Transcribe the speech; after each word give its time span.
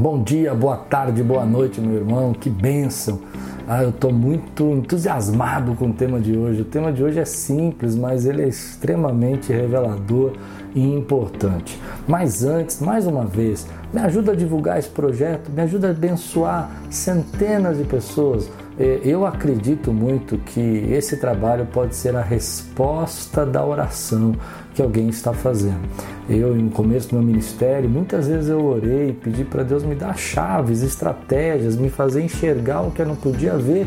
Bom 0.00 0.22
dia, 0.22 0.54
boa 0.54 0.78
tarde, 0.78 1.22
boa 1.22 1.44
noite, 1.44 1.78
meu 1.78 1.96
irmão. 1.96 2.32
Que 2.32 2.48
bênção! 2.48 3.20
Ah, 3.68 3.82
eu 3.82 3.90
estou 3.90 4.10
muito 4.10 4.64
entusiasmado 4.70 5.74
com 5.74 5.90
o 5.90 5.92
tema 5.92 6.18
de 6.18 6.34
hoje. 6.34 6.62
O 6.62 6.64
tema 6.64 6.90
de 6.90 7.04
hoje 7.04 7.18
é 7.18 7.24
simples, 7.26 7.94
mas 7.94 8.24
ele 8.24 8.40
é 8.40 8.48
extremamente 8.48 9.52
revelador 9.52 10.32
e 10.74 10.82
importante. 10.82 11.78
Mas 12.08 12.42
antes, 12.42 12.80
mais 12.80 13.06
uma 13.06 13.26
vez, 13.26 13.66
me 13.92 14.00
ajuda 14.00 14.32
a 14.32 14.34
divulgar 14.34 14.78
esse 14.78 14.88
projeto, 14.88 15.50
me 15.50 15.60
ajuda 15.60 15.88
a 15.88 15.90
abençoar 15.90 16.70
centenas 16.88 17.76
de 17.76 17.84
pessoas. 17.84 18.50
É, 18.78 19.00
eu 19.04 19.26
acredito 19.26 19.92
muito 19.92 20.38
que 20.38 20.60
esse 20.90 21.18
trabalho 21.18 21.66
pode 21.66 21.94
ser 21.94 22.16
a 22.16 22.22
resposta 22.22 23.44
da 23.44 23.62
oração 23.62 24.32
que 24.74 24.82
alguém 24.82 25.08
está 25.08 25.32
fazendo. 25.32 25.80
Eu, 26.28 26.54
no 26.54 26.70
começo 26.70 27.08
do 27.08 27.16
meu 27.16 27.24
ministério, 27.24 27.88
muitas 27.88 28.28
vezes 28.28 28.48
eu 28.48 28.64
orei 28.64 29.12
pedi 29.12 29.44
para 29.44 29.62
Deus 29.62 29.82
me 29.82 29.94
dar 29.94 30.16
chaves, 30.16 30.82
estratégias, 30.82 31.76
me 31.76 31.90
fazer 31.90 32.22
enxergar 32.22 32.82
o 32.82 32.90
que 32.90 33.02
eu 33.02 33.06
não 33.06 33.16
podia 33.16 33.56
ver 33.56 33.86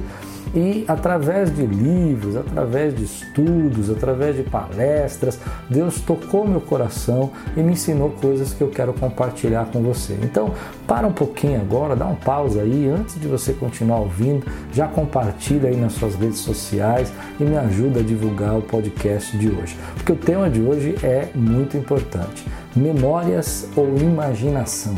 e 0.53 0.85
através 0.88 1.53
de 1.55 1.65
livros, 1.65 2.35
através 2.35 2.95
de 2.95 3.03
estudos, 3.03 3.89
através 3.89 4.35
de 4.35 4.43
palestras, 4.43 5.39
Deus 5.70 5.99
tocou 6.01 6.47
meu 6.47 6.61
coração 6.61 7.31
e 7.55 7.61
me 7.61 7.73
ensinou 7.73 8.11
coisas 8.11 8.53
que 8.53 8.61
eu 8.61 8.70
quero 8.70 8.93
compartilhar 8.93 9.65
com 9.65 9.81
você. 9.81 10.17
Então, 10.21 10.53
para 10.87 11.07
um 11.07 11.11
pouquinho 11.11 11.59
agora, 11.59 11.95
dá 11.95 12.05
um 12.05 12.15
pausa 12.15 12.61
aí, 12.61 12.87
antes 12.87 13.20
de 13.20 13.27
você 13.27 13.53
continuar 13.53 13.99
ouvindo, 13.99 14.45
já 14.71 14.87
compartilha 14.87 15.70
aí 15.70 15.77
nas 15.77 15.93
suas 15.93 16.15
redes 16.15 16.39
sociais 16.39 17.12
e 17.39 17.43
me 17.43 17.57
ajuda 17.57 17.99
a 17.99 18.03
divulgar 18.03 18.57
o 18.57 18.62
podcast 18.62 19.37
de 19.37 19.49
hoje. 19.49 19.77
Porque 19.95 20.12
o 20.12 20.15
tema 20.15 20.49
de 20.49 20.62
hoje 20.62 20.95
é 21.03 21.29
muito 21.34 21.77
importante. 21.77 22.45
Memórias 22.75 23.67
ou 23.75 23.98
imaginação? 23.98 24.95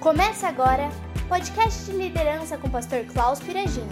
Começa 0.00 0.48
agora 0.48 0.88
podcast 1.28 1.90
de 1.90 1.96
liderança 1.96 2.56
com 2.56 2.68
o 2.68 2.70
pastor 2.70 3.04
Klaus 3.04 3.40
Piragini. 3.40 3.86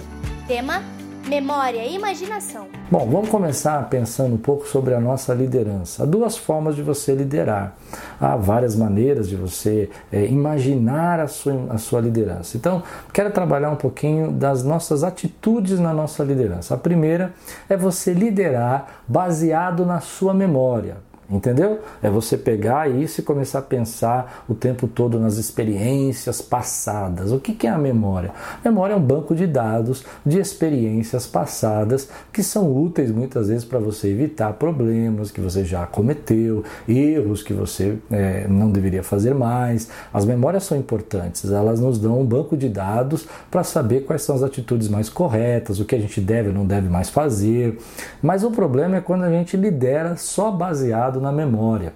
Tema: 0.47 0.83
Memória 1.28 1.84
e 1.84 1.95
imaginação. 1.95 2.67
Bom, 2.91 3.09
vamos 3.09 3.28
começar 3.28 3.89
pensando 3.89 4.34
um 4.34 4.39
pouco 4.39 4.67
sobre 4.67 4.95
a 4.95 5.00
nossa 5.00 5.33
liderança. 5.33 6.03
Há 6.03 6.06
duas 6.06 6.36
formas 6.36 6.75
de 6.75 6.83
você 6.83 7.14
liderar. 7.14 7.77
Há 8.20 8.36
várias 8.36 8.75
maneiras 8.75 9.28
de 9.28 9.36
você 9.36 9.91
é, 10.11 10.27
imaginar 10.27 11.20
a 11.20 11.28
sua, 11.28 11.67
a 11.70 11.78
sua 11.78 12.01
liderança. 12.01 12.56
Então, 12.56 12.83
quero 13.12 13.31
trabalhar 13.31 13.70
um 13.70 13.77
pouquinho 13.77 14.33
das 14.33 14.64
nossas 14.64 15.05
atitudes 15.05 15.78
na 15.78 15.92
nossa 15.92 16.25
liderança. 16.25 16.75
A 16.75 16.78
primeira 16.78 17.33
é 17.69 17.77
você 17.77 18.12
liderar 18.12 19.03
baseado 19.06 19.86
na 19.86 20.01
sua 20.01 20.34
memória. 20.34 21.09
Entendeu? 21.31 21.78
É 22.03 22.11
você 22.11 22.36
pegar 22.36 22.91
isso 22.91 23.20
e 23.20 23.25
começar 23.25 23.61
a 23.61 23.62
pensar 23.62 24.45
o 24.48 24.55
tempo 24.55 24.89
todo 24.89 25.20
nas 25.20 25.36
experiências 25.36 26.42
passadas. 26.42 27.31
O 27.31 27.39
que 27.39 27.67
é 27.67 27.70
a 27.70 27.78
memória? 27.78 28.33
A 28.64 28.69
memória 28.69 28.95
é 28.95 28.97
um 28.97 29.03
banco 29.03 29.33
de 29.34 29.47
dados 29.47 30.05
de 30.27 30.41
experiências 30.41 31.28
passadas 31.28 32.08
que 32.33 32.42
são 32.42 32.77
úteis 32.77 33.12
muitas 33.12 33.48
vezes 33.48 33.64
para 33.64 33.78
você 33.78 34.08
evitar 34.08 34.55
problemas 34.55 35.31
que 35.31 35.41
você 35.41 35.64
já 35.64 35.86
cometeu, 35.86 36.64
erros 36.89 37.45
que 37.45 37.53
você 37.53 37.97
é, 38.11 38.48
não 38.48 38.70
deveria 38.70 39.05
fazer 39.05 39.33
mais. 39.33 39.89
As 40.12 40.25
memórias 40.25 40.64
são 40.64 40.77
importantes, 40.77 41.48
elas 41.48 41.78
nos 41.78 41.98
dão 41.98 42.20
um 42.20 42.25
banco 42.25 42.56
de 42.56 42.69
dados 42.69 43.27
para 43.48 43.62
saber 43.62 44.01
quais 44.01 44.23
são 44.23 44.34
as 44.34 44.42
atitudes 44.42 44.89
mais 44.89 45.08
corretas, 45.08 45.78
o 45.78 45.84
que 45.84 45.95
a 45.95 46.01
gente 46.01 46.20
deve 46.20 46.48
ou 46.48 46.55
não 46.55 46.67
deve 46.67 46.89
mais 46.89 47.08
fazer. 47.08 47.78
Mas 48.20 48.42
o 48.42 48.51
problema 48.51 48.97
é 48.97 49.01
quando 49.01 49.23
a 49.23 49.31
gente 49.31 49.56
lidera 49.56 50.17
só 50.17 50.51
baseado 50.51 51.20
na 51.21 51.31
memória. 51.33 51.93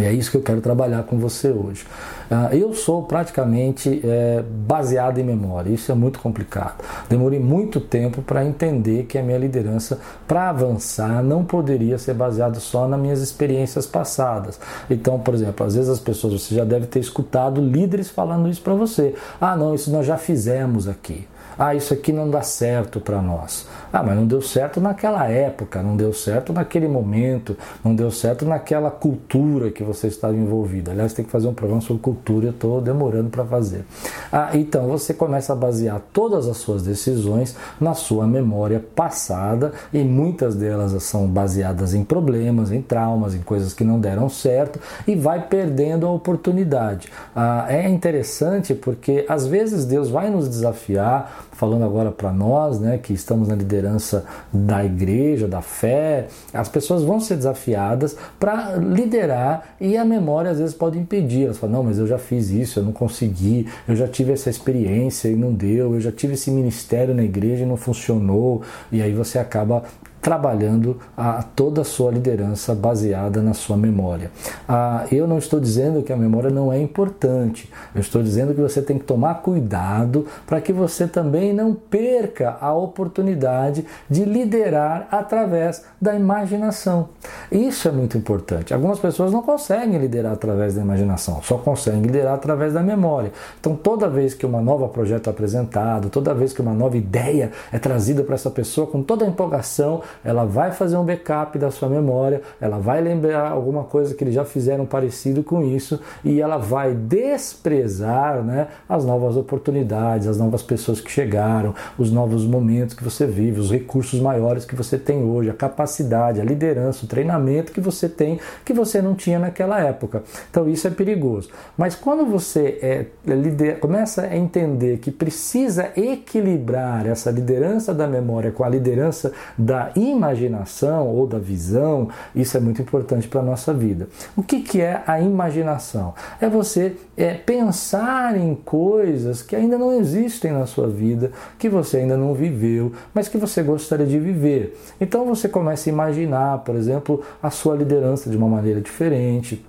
E 0.00 0.04
é 0.04 0.12
isso 0.12 0.30
que 0.30 0.36
eu 0.36 0.42
quero 0.42 0.60
trabalhar 0.60 1.04
com 1.04 1.18
você 1.18 1.50
hoje. 1.50 1.86
Ah, 2.28 2.48
eu 2.52 2.74
sou 2.74 3.04
praticamente 3.04 4.00
é, 4.02 4.42
baseado 4.42 5.18
em 5.18 5.22
memória, 5.22 5.70
isso 5.70 5.92
é 5.92 5.94
muito 5.94 6.18
complicado. 6.18 6.82
Demorei 7.08 7.38
muito 7.38 7.78
tempo 7.80 8.20
para 8.20 8.44
entender 8.44 9.04
que 9.04 9.16
a 9.16 9.22
minha 9.22 9.38
liderança, 9.38 10.00
para 10.26 10.50
avançar, 10.50 11.22
não 11.22 11.44
poderia 11.44 11.96
ser 11.96 12.14
baseada 12.14 12.58
só 12.58 12.88
nas 12.88 12.98
minhas 12.98 13.20
experiências 13.20 13.86
passadas. 13.86 14.58
Então, 14.90 15.18
por 15.20 15.34
exemplo, 15.34 15.64
às 15.64 15.76
vezes 15.76 15.90
as 15.90 16.00
pessoas, 16.00 16.42
você 16.42 16.54
já 16.56 16.64
deve 16.64 16.86
ter 16.86 16.98
escutado 16.98 17.60
líderes 17.60 18.10
falando 18.10 18.48
isso 18.48 18.62
para 18.62 18.74
você. 18.74 19.14
Ah, 19.40 19.54
não, 19.54 19.74
isso 19.74 19.92
nós 19.92 20.06
já 20.06 20.16
fizemos 20.16 20.88
aqui. 20.88 21.26
Ah, 21.58 21.74
isso 21.74 21.94
aqui 21.94 22.12
não 22.12 22.30
dá 22.30 22.42
certo 22.42 23.00
para 23.00 23.20
nós. 23.20 23.66
Ah, 23.92 24.02
mas 24.02 24.16
não 24.16 24.26
deu 24.26 24.42
certo 24.42 24.80
naquela 24.80 25.26
época, 25.28 25.82
não 25.82 25.96
deu 25.96 26.12
certo 26.12 26.52
naquele 26.52 26.88
momento, 26.88 27.56
não 27.84 27.94
deu 27.94 28.10
certo 28.10 28.44
naquela 28.44 28.90
cultura 28.90 29.70
que 29.70 29.84
você 29.84 30.08
estava 30.08 30.34
envolvido. 30.34 30.90
Aliás, 30.90 31.12
tem 31.12 31.24
que 31.24 31.30
fazer 31.30 31.46
um 31.46 31.54
programa 31.54 31.80
sobre 31.80 32.02
cultura, 32.02 32.46
eu 32.46 32.50
estou 32.50 32.80
demorando 32.80 33.30
para 33.30 33.44
fazer. 33.44 33.84
Ah, 34.32 34.50
então 34.54 34.88
você 34.88 35.14
começa 35.14 35.52
a 35.52 35.56
basear 35.56 36.00
todas 36.12 36.48
as 36.48 36.56
suas 36.56 36.82
decisões 36.82 37.56
na 37.80 37.94
sua 37.94 38.26
memória 38.26 38.84
passada 38.94 39.72
e 39.92 40.02
muitas 40.02 40.56
delas 40.56 41.00
são 41.04 41.26
baseadas 41.26 41.94
em 41.94 42.04
problemas, 42.04 42.72
em 42.72 42.82
traumas, 42.82 43.34
em 43.34 43.40
coisas 43.40 43.72
que 43.72 43.84
não 43.84 44.00
deram 44.00 44.28
certo 44.28 44.80
e 45.06 45.14
vai 45.14 45.46
perdendo 45.46 46.06
a 46.06 46.10
oportunidade. 46.10 47.08
Ah, 47.34 47.66
é 47.68 47.88
interessante 47.88 48.74
porque 48.74 49.24
às 49.28 49.46
vezes 49.46 49.84
Deus 49.84 50.10
vai 50.10 50.30
nos 50.30 50.48
desafiar, 50.48 51.43
falando 51.54 51.84
agora 51.84 52.10
para 52.10 52.32
nós, 52.32 52.78
né, 52.78 52.98
que 52.98 53.12
estamos 53.12 53.48
na 53.48 53.54
liderança 53.54 54.24
da 54.52 54.84
igreja, 54.84 55.48
da 55.48 55.62
fé, 55.62 56.26
as 56.52 56.68
pessoas 56.68 57.02
vão 57.02 57.20
ser 57.20 57.36
desafiadas 57.36 58.16
para 58.38 58.76
liderar 58.76 59.76
e 59.80 59.96
a 59.96 60.04
memória 60.04 60.50
às 60.50 60.58
vezes 60.58 60.74
pode 60.74 60.98
impedir. 60.98 61.44
Elas 61.44 61.58
falam, 61.58 61.76
não, 61.76 61.84
mas 61.84 61.98
eu 61.98 62.06
já 62.06 62.18
fiz 62.18 62.50
isso, 62.50 62.80
eu 62.80 62.84
não 62.84 62.92
consegui, 62.92 63.66
eu 63.88 63.96
já 63.96 64.06
tive 64.06 64.32
essa 64.32 64.50
experiência 64.50 65.28
e 65.28 65.36
não 65.36 65.52
deu, 65.52 65.94
eu 65.94 66.00
já 66.00 66.12
tive 66.12 66.34
esse 66.34 66.50
ministério 66.50 67.14
na 67.14 67.22
igreja 67.22 67.64
e 67.64 67.66
não 67.66 67.76
funcionou, 67.76 68.62
e 68.90 69.00
aí 69.00 69.12
você 69.12 69.38
acaba 69.38 69.84
trabalhando 70.24 70.96
a 71.14 71.42
toda 71.42 71.82
a 71.82 71.84
sua 71.84 72.10
liderança 72.10 72.74
baseada 72.74 73.42
na 73.42 73.52
sua 73.52 73.76
memória. 73.76 74.30
Ah, 74.66 75.04
eu 75.12 75.28
não 75.28 75.36
estou 75.36 75.60
dizendo 75.60 76.02
que 76.02 76.14
a 76.14 76.16
memória 76.16 76.48
não 76.48 76.72
é 76.72 76.80
importante, 76.80 77.70
eu 77.94 78.00
estou 78.00 78.22
dizendo 78.22 78.54
que 78.54 78.60
você 78.60 78.80
tem 78.80 78.98
que 78.98 79.04
tomar 79.04 79.42
cuidado 79.42 80.26
para 80.46 80.62
que 80.62 80.72
você 80.72 81.06
também 81.06 81.52
não 81.52 81.74
perca 81.74 82.56
a 82.58 82.72
oportunidade 82.72 83.84
de 84.08 84.24
liderar 84.24 85.08
através 85.10 85.84
da 86.00 86.14
imaginação. 86.14 87.10
Isso 87.52 87.86
é 87.86 87.92
muito 87.92 88.16
importante. 88.16 88.72
Algumas 88.72 88.98
pessoas 88.98 89.30
não 89.30 89.42
conseguem 89.42 89.98
liderar 89.98 90.32
através 90.32 90.74
da 90.74 90.80
imaginação, 90.80 91.42
só 91.42 91.58
conseguem 91.58 92.00
liderar 92.00 92.32
através 92.32 92.72
da 92.72 92.82
memória. 92.82 93.30
Então, 93.60 93.76
toda 93.76 94.08
vez 94.08 94.32
que 94.32 94.46
uma 94.46 94.62
nova 94.62 94.88
projeto 94.88 95.26
é 95.26 95.30
apresentado, 95.30 96.08
toda 96.08 96.32
vez 96.32 96.54
que 96.54 96.62
uma 96.62 96.72
nova 96.72 96.96
ideia 96.96 97.52
é 97.70 97.78
trazida 97.78 98.24
para 98.24 98.36
essa 98.36 98.50
pessoa 98.50 98.86
com 98.86 99.02
toda 99.02 99.26
a 99.26 99.28
empolgação, 99.28 100.00
ela 100.24 100.44
vai 100.44 100.72
fazer 100.72 100.96
um 100.96 101.04
backup 101.04 101.58
da 101.58 101.70
sua 101.70 101.88
memória, 101.88 102.42
ela 102.60 102.78
vai 102.78 103.00
lembrar 103.00 103.50
alguma 103.50 103.84
coisa 103.84 104.14
que 104.14 104.22
eles 104.24 104.34
já 104.34 104.44
fizeram 104.44 104.86
parecido 104.86 105.42
com 105.42 105.62
isso 105.62 106.00
e 106.24 106.40
ela 106.40 106.56
vai 106.56 106.94
desprezar 106.94 108.42
né, 108.42 108.68
as 108.88 109.04
novas 109.04 109.36
oportunidades, 109.36 110.26
as 110.26 110.38
novas 110.38 110.62
pessoas 110.62 111.00
que 111.00 111.10
chegaram, 111.10 111.74
os 111.98 112.10
novos 112.10 112.44
momentos 112.46 112.94
que 112.94 113.04
você 113.04 113.26
vive, 113.26 113.60
os 113.60 113.70
recursos 113.70 114.20
maiores 114.20 114.64
que 114.64 114.74
você 114.74 114.98
tem 114.98 115.22
hoje, 115.24 115.50
a 115.50 115.54
capacidade, 115.54 116.40
a 116.40 116.44
liderança, 116.44 117.04
o 117.04 117.08
treinamento 117.08 117.72
que 117.72 117.80
você 117.80 118.08
tem 118.08 118.38
que 118.64 118.72
você 118.72 119.00
não 119.00 119.14
tinha 119.14 119.38
naquela 119.38 119.80
época. 119.80 120.22
Então 120.50 120.68
isso 120.68 120.86
é 120.86 120.90
perigoso. 120.90 121.50
Mas 121.76 121.94
quando 121.94 122.24
você 122.24 122.78
é, 122.82 123.06
lider, 123.26 123.78
começa 123.78 124.22
a 124.22 124.36
entender 124.36 124.98
que 124.98 125.10
precisa 125.10 125.90
equilibrar 125.96 127.06
essa 127.06 127.30
liderança 127.30 127.94
da 127.94 128.06
memória 128.06 128.50
com 128.50 128.64
a 128.64 128.68
liderança 128.68 129.32
da 129.56 129.90
imaginação 130.10 131.08
ou 131.08 131.26
da 131.26 131.38
visão, 131.38 132.08
isso 132.34 132.56
é 132.56 132.60
muito 132.60 132.80
importante 132.82 133.28
para 133.28 133.40
a 133.40 133.44
nossa 133.44 133.72
vida. 133.72 134.08
O 134.36 134.42
que, 134.42 134.60
que 134.60 134.80
é 134.80 135.02
a 135.06 135.20
imaginação? 135.20 136.14
É 136.40 136.48
você 136.48 136.96
é, 137.16 137.34
pensar 137.34 138.36
em 138.36 138.54
coisas 138.54 139.42
que 139.42 139.54
ainda 139.54 139.78
não 139.78 139.92
existem 139.92 140.52
na 140.52 140.66
sua 140.66 140.88
vida, 140.88 141.32
que 141.58 141.68
você 141.68 141.98
ainda 141.98 142.16
não 142.16 142.34
viveu, 142.34 142.92
mas 143.12 143.28
que 143.28 143.38
você 143.38 143.62
gostaria 143.62 144.06
de 144.06 144.18
viver. 144.18 144.78
Então 145.00 145.24
você 145.26 145.48
começa 145.48 145.88
a 145.88 145.92
imaginar, 145.92 146.58
por 146.58 146.74
exemplo, 146.74 147.22
a 147.42 147.50
sua 147.50 147.76
liderança 147.76 148.30
de 148.30 148.36
uma 148.36 148.48
maneira 148.48 148.80
diferente 148.80 149.64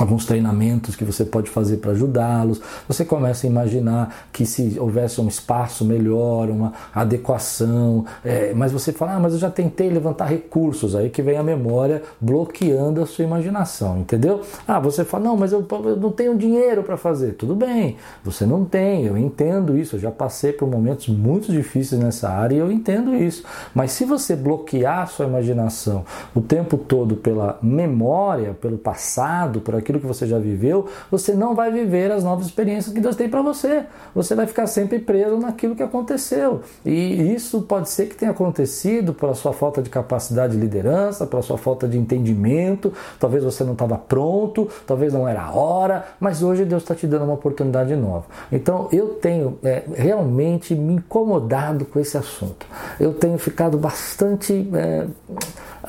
alguns 0.00 0.24
treinamentos 0.24 0.96
que 0.96 1.04
você 1.04 1.24
pode 1.24 1.50
fazer 1.50 1.76
para 1.76 1.92
ajudá-los. 1.92 2.60
Você 2.88 3.04
começa 3.04 3.46
a 3.46 3.50
imaginar 3.50 4.28
que 4.32 4.46
se 4.46 4.78
houvesse 4.78 5.20
um 5.20 5.28
espaço 5.28 5.84
melhor, 5.84 6.48
uma 6.48 6.72
adequação, 6.94 8.04
é, 8.24 8.52
mas 8.54 8.72
você 8.72 8.92
fala, 8.92 9.14
ah, 9.14 9.20
mas 9.20 9.34
eu 9.34 9.38
já 9.38 9.50
tentei 9.50 9.90
levantar 9.90 10.26
recursos, 10.26 10.94
aí 10.94 11.10
que 11.10 11.22
vem 11.22 11.36
a 11.36 11.42
memória 11.42 12.02
bloqueando 12.20 13.02
a 13.02 13.06
sua 13.06 13.24
imaginação, 13.24 13.98
entendeu? 13.98 14.40
Ah, 14.66 14.78
você 14.78 15.04
fala, 15.04 15.24
não, 15.24 15.36
mas 15.36 15.52
eu, 15.52 15.66
eu 15.84 15.96
não 15.96 16.10
tenho 16.10 16.36
dinheiro 16.36 16.82
para 16.82 16.96
fazer. 16.96 17.34
Tudo 17.34 17.54
bem, 17.54 17.96
você 18.24 18.46
não 18.46 18.64
tem, 18.64 19.04
eu 19.04 19.16
entendo 19.16 19.76
isso, 19.76 19.96
eu 19.96 20.00
já 20.00 20.10
passei 20.10 20.52
por 20.52 20.68
momentos 20.68 21.08
muito 21.08 21.52
difíceis 21.52 22.00
nessa 22.00 22.28
área 22.30 22.54
e 22.54 22.58
eu 22.58 22.70
entendo 22.70 23.14
isso. 23.14 23.44
Mas 23.74 23.92
se 23.92 24.04
você 24.04 24.34
bloquear 24.34 25.00
a 25.00 25.06
sua 25.06 25.26
imaginação 25.26 26.04
o 26.34 26.40
tempo 26.40 26.78
todo 26.78 27.16
pela 27.16 27.58
memória, 27.62 28.56
pelo 28.60 28.78
passado, 28.78 29.60
por 29.60 29.74
aquilo 29.74 29.89
aquilo 29.90 30.00
que 30.00 30.06
você 30.06 30.26
já 30.26 30.38
viveu, 30.38 30.86
você 31.10 31.34
não 31.34 31.54
vai 31.54 31.70
viver 31.70 32.10
as 32.12 32.22
novas 32.22 32.46
experiências 32.46 32.94
que 32.94 33.00
Deus 33.00 33.16
tem 33.16 33.28
para 33.28 33.42
você. 33.42 33.84
Você 34.14 34.34
vai 34.34 34.46
ficar 34.46 34.66
sempre 34.66 34.98
preso 35.00 35.36
naquilo 35.36 35.74
que 35.74 35.82
aconteceu. 35.82 36.62
E 36.84 37.34
isso 37.34 37.62
pode 37.62 37.90
ser 37.90 38.06
que 38.06 38.14
tenha 38.14 38.30
acontecido 38.30 39.12
pela 39.12 39.34
sua 39.34 39.52
falta 39.52 39.82
de 39.82 39.90
capacidade 39.90 40.54
de 40.54 40.60
liderança, 40.60 41.26
pela 41.26 41.42
sua 41.42 41.58
falta 41.58 41.88
de 41.88 41.98
entendimento, 41.98 42.92
talvez 43.18 43.42
você 43.42 43.64
não 43.64 43.72
estava 43.72 43.98
pronto, 43.98 44.68
talvez 44.86 45.12
não 45.12 45.26
era 45.26 45.42
a 45.42 45.52
hora, 45.52 46.06
mas 46.20 46.42
hoje 46.42 46.64
Deus 46.64 46.82
está 46.82 46.94
te 46.94 47.06
dando 47.06 47.24
uma 47.24 47.34
oportunidade 47.34 47.94
nova. 47.96 48.24
Então 48.52 48.88
eu 48.92 49.08
tenho 49.08 49.58
é, 49.62 49.82
realmente 49.94 50.74
me 50.74 50.94
incomodado 50.94 51.84
com 51.84 51.98
esse 51.98 52.16
assunto. 52.16 52.66
Eu 52.98 53.12
tenho 53.12 53.38
ficado 53.38 53.76
bastante. 53.76 54.68
É, 54.74 55.06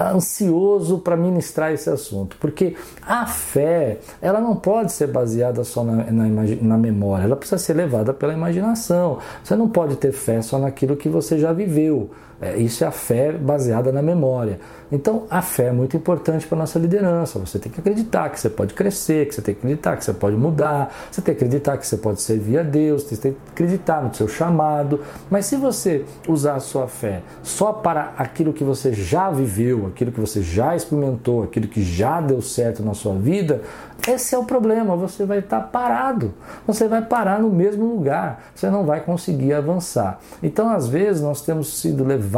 ansioso 0.09 0.99
para 0.99 1.15
ministrar 1.15 1.71
esse 1.71 1.89
assunto, 1.89 2.37
porque 2.39 2.75
a 3.01 3.25
fé 3.25 3.99
ela 4.21 4.39
não 4.39 4.55
pode 4.55 4.91
ser 4.91 5.07
baseada 5.07 5.63
só 5.63 5.83
na, 5.83 6.11
na, 6.11 6.25
na, 6.61 6.77
memória, 6.77 7.25
ela 7.25 7.35
precisa 7.35 7.57
ser 7.57 7.73
levada 7.73 8.13
pela 8.13 8.33
imaginação. 8.33 9.19
Você 9.43 9.55
não 9.55 9.69
pode 9.69 9.95
ter 9.97 10.11
fé 10.11 10.41
só 10.41 10.57
naquilo 10.57 10.95
que 10.95 11.09
você 11.09 11.37
já 11.37 11.53
viveu. 11.53 12.09
É, 12.41 12.57
isso 12.57 12.83
é 12.83 12.87
a 12.87 12.91
fé 12.91 13.31
baseada 13.31 13.91
na 13.91 14.01
memória. 14.01 14.59
Então, 14.91 15.25
a 15.29 15.43
fé 15.43 15.67
é 15.67 15.71
muito 15.71 15.95
importante 15.95 16.47
para 16.47 16.57
a 16.57 16.61
nossa 16.61 16.79
liderança. 16.79 17.37
Você 17.37 17.59
tem 17.59 17.71
que 17.71 17.79
acreditar 17.79 18.29
que 18.29 18.39
você 18.39 18.49
pode 18.49 18.73
crescer, 18.73 19.27
que 19.27 19.35
você 19.35 19.41
tem 19.43 19.53
que 19.53 19.59
acreditar 19.59 19.95
que 19.95 20.03
você 20.03 20.11
pode 20.11 20.35
mudar, 20.35 20.91
você 21.09 21.21
tem 21.21 21.35
que 21.35 21.43
acreditar 21.45 21.77
que 21.77 21.85
você 21.85 21.97
pode 21.97 22.19
servir 22.19 22.57
a 22.57 22.63
Deus, 22.63 23.03
você 23.03 23.15
tem 23.15 23.33
que 23.33 23.39
acreditar 23.51 24.01
no 24.01 24.13
seu 24.13 24.27
chamado. 24.27 25.01
Mas 25.29 25.45
se 25.45 25.55
você 25.55 26.03
usar 26.27 26.55
a 26.55 26.59
sua 26.59 26.87
fé 26.87 27.21
só 27.43 27.71
para 27.71 28.13
aquilo 28.17 28.51
que 28.51 28.63
você 28.63 28.91
já 28.91 29.29
viveu, 29.29 29.85
aquilo 29.85 30.11
que 30.11 30.19
você 30.19 30.41
já 30.41 30.75
experimentou, 30.75 31.43
aquilo 31.43 31.67
que 31.67 31.83
já 31.83 32.19
deu 32.19 32.41
certo 32.41 32.83
na 32.83 32.95
sua 32.95 33.13
vida, 33.13 33.61
esse 34.07 34.33
é 34.33 34.37
o 34.37 34.43
problema, 34.43 34.95
você 34.95 35.25
vai 35.25 35.39
estar 35.39 35.59
parado, 35.59 36.33
você 36.65 36.87
vai 36.87 37.03
parar 37.03 37.39
no 37.39 37.51
mesmo 37.51 37.85
lugar, 37.85 38.45
você 38.55 38.67
não 38.67 38.83
vai 38.83 38.99
conseguir 38.99 39.53
avançar. 39.53 40.19
Então, 40.41 40.69
às 40.69 40.87
vezes, 40.87 41.21
nós 41.21 41.41
temos 41.43 41.79
sido 41.79 42.03
levados 42.03 42.30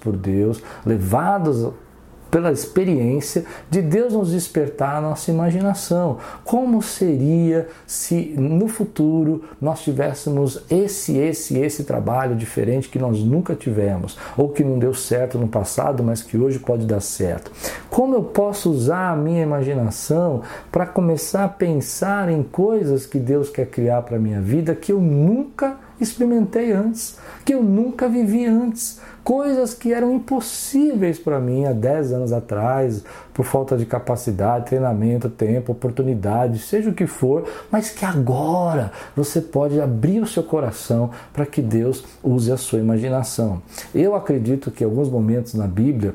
por 0.00 0.16
Deus, 0.16 0.62
levados 0.84 1.72
pela 2.34 2.50
experiência 2.50 3.44
de 3.70 3.80
Deus 3.80 4.12
nos 4.12 4.32
despertar 4.32 4.96
a 4.96 5.00
nossa 5.00 5.30
imaginação. 5.30 6.18
Como 6.42 6.82
seria 6.82 7.68
se 7.86 8.34
no 8.36 8.66
futuro 8.66 9.44
nós 9.60 9.84
tivéssemos 9.84 10.64
esse, 10.68 11.16
esse, 11.16 11.56
esse 11.56 11.84
trabalho 11.84 12.34
diferente 12.34 12.88
que 12.88 12.98
nós 12.98 13.20
nunca 13.20 13.54
tivemos, 13.54 14.18
ou 14.36 14.48
que 14.48 14.64
não 14.64 14.80
deu 14.80 14.92
certo 14.92 15.38
no 15.38 15.46
passado, 15.46 16.02
mas 16.02 16.22
que 16.22 16.36
hoje 16.36 16.58
pode 16.58 16.86
dar 16.86 16.98
certo? 16.98 17.52
Como 17.88 18.16
eu 18.16 18.24
posso 18.24 18.68
usar 18.68 19.12
a 19.12 19.16
minha 19.16 19.44
imaginação 19.44 20.42
para 20.72 20.86
começar 20.86 21.44
a 21.44 21.48
pensar 21.48 22.28
em 22.28 22.42
coisas 22.42 23.06
que 23.06 23.20
Deus 23.20 23.48
quer 23.48 23.66
criar 23.66 24.02
para 24.02 24.16
a 24.16 24.20
minha 24.20 24.40
vida 24.40 24.74
que 24.74 24.90
eu 24.90 25.00
nunca 25.00 25.83
experimentei 26.00 26.72
antes, 26.72 27.18
que 27.44 27.54
eu 27.54 27.62
nunca 27.62 28.08
vivi 28.08 28.46
antes? 28.46 29.00
coisas 29.24 29.72
que 29.72 29.92
eram 29.92 30.12
impossíveis 30.12 31.18
para 31.18 31.40
mim 31.40 31.64
há 31.64 31.72
10 31.72 32.12
anos 32.12 32.32
atrás, 32.32 33.02
por 33.32 33.44
falta 33.44 33.76
de 33.76 33.86
capacidade, 33.86 34.66
treinamento, 34.66 35.30
tempo, 35.30 35.72
oportunidade, 35.72 36.58
seja 36.58 36.90
o 36.90 36.94
que 36.94 37.06
for, 37.06 37.48
mas 37.70 37.88
que 37.88 38.04
agora 38.04 38.92
você 39.16 39.40
pode 39.40 39.80
abrir 39.80 40.20
o 40.20 40.26
seu 40.26 40.42
coração 40.42 41.10
para 41.32 41.46
que 41.46 41.62
Deus 41.62 42.04
use 42.22 42.52
a 42.52 42.58
sua 42.58 42.78
imaginação. 42.78 43.62
Eu 43.94 44.14
acredito 44.14 44.70
que 44.70 44.84
em 44.84 44.86
alguns 44.86 45.08
momentos 45.08 45.54
na 45.54 45.66
Bíblia 45.66 46.14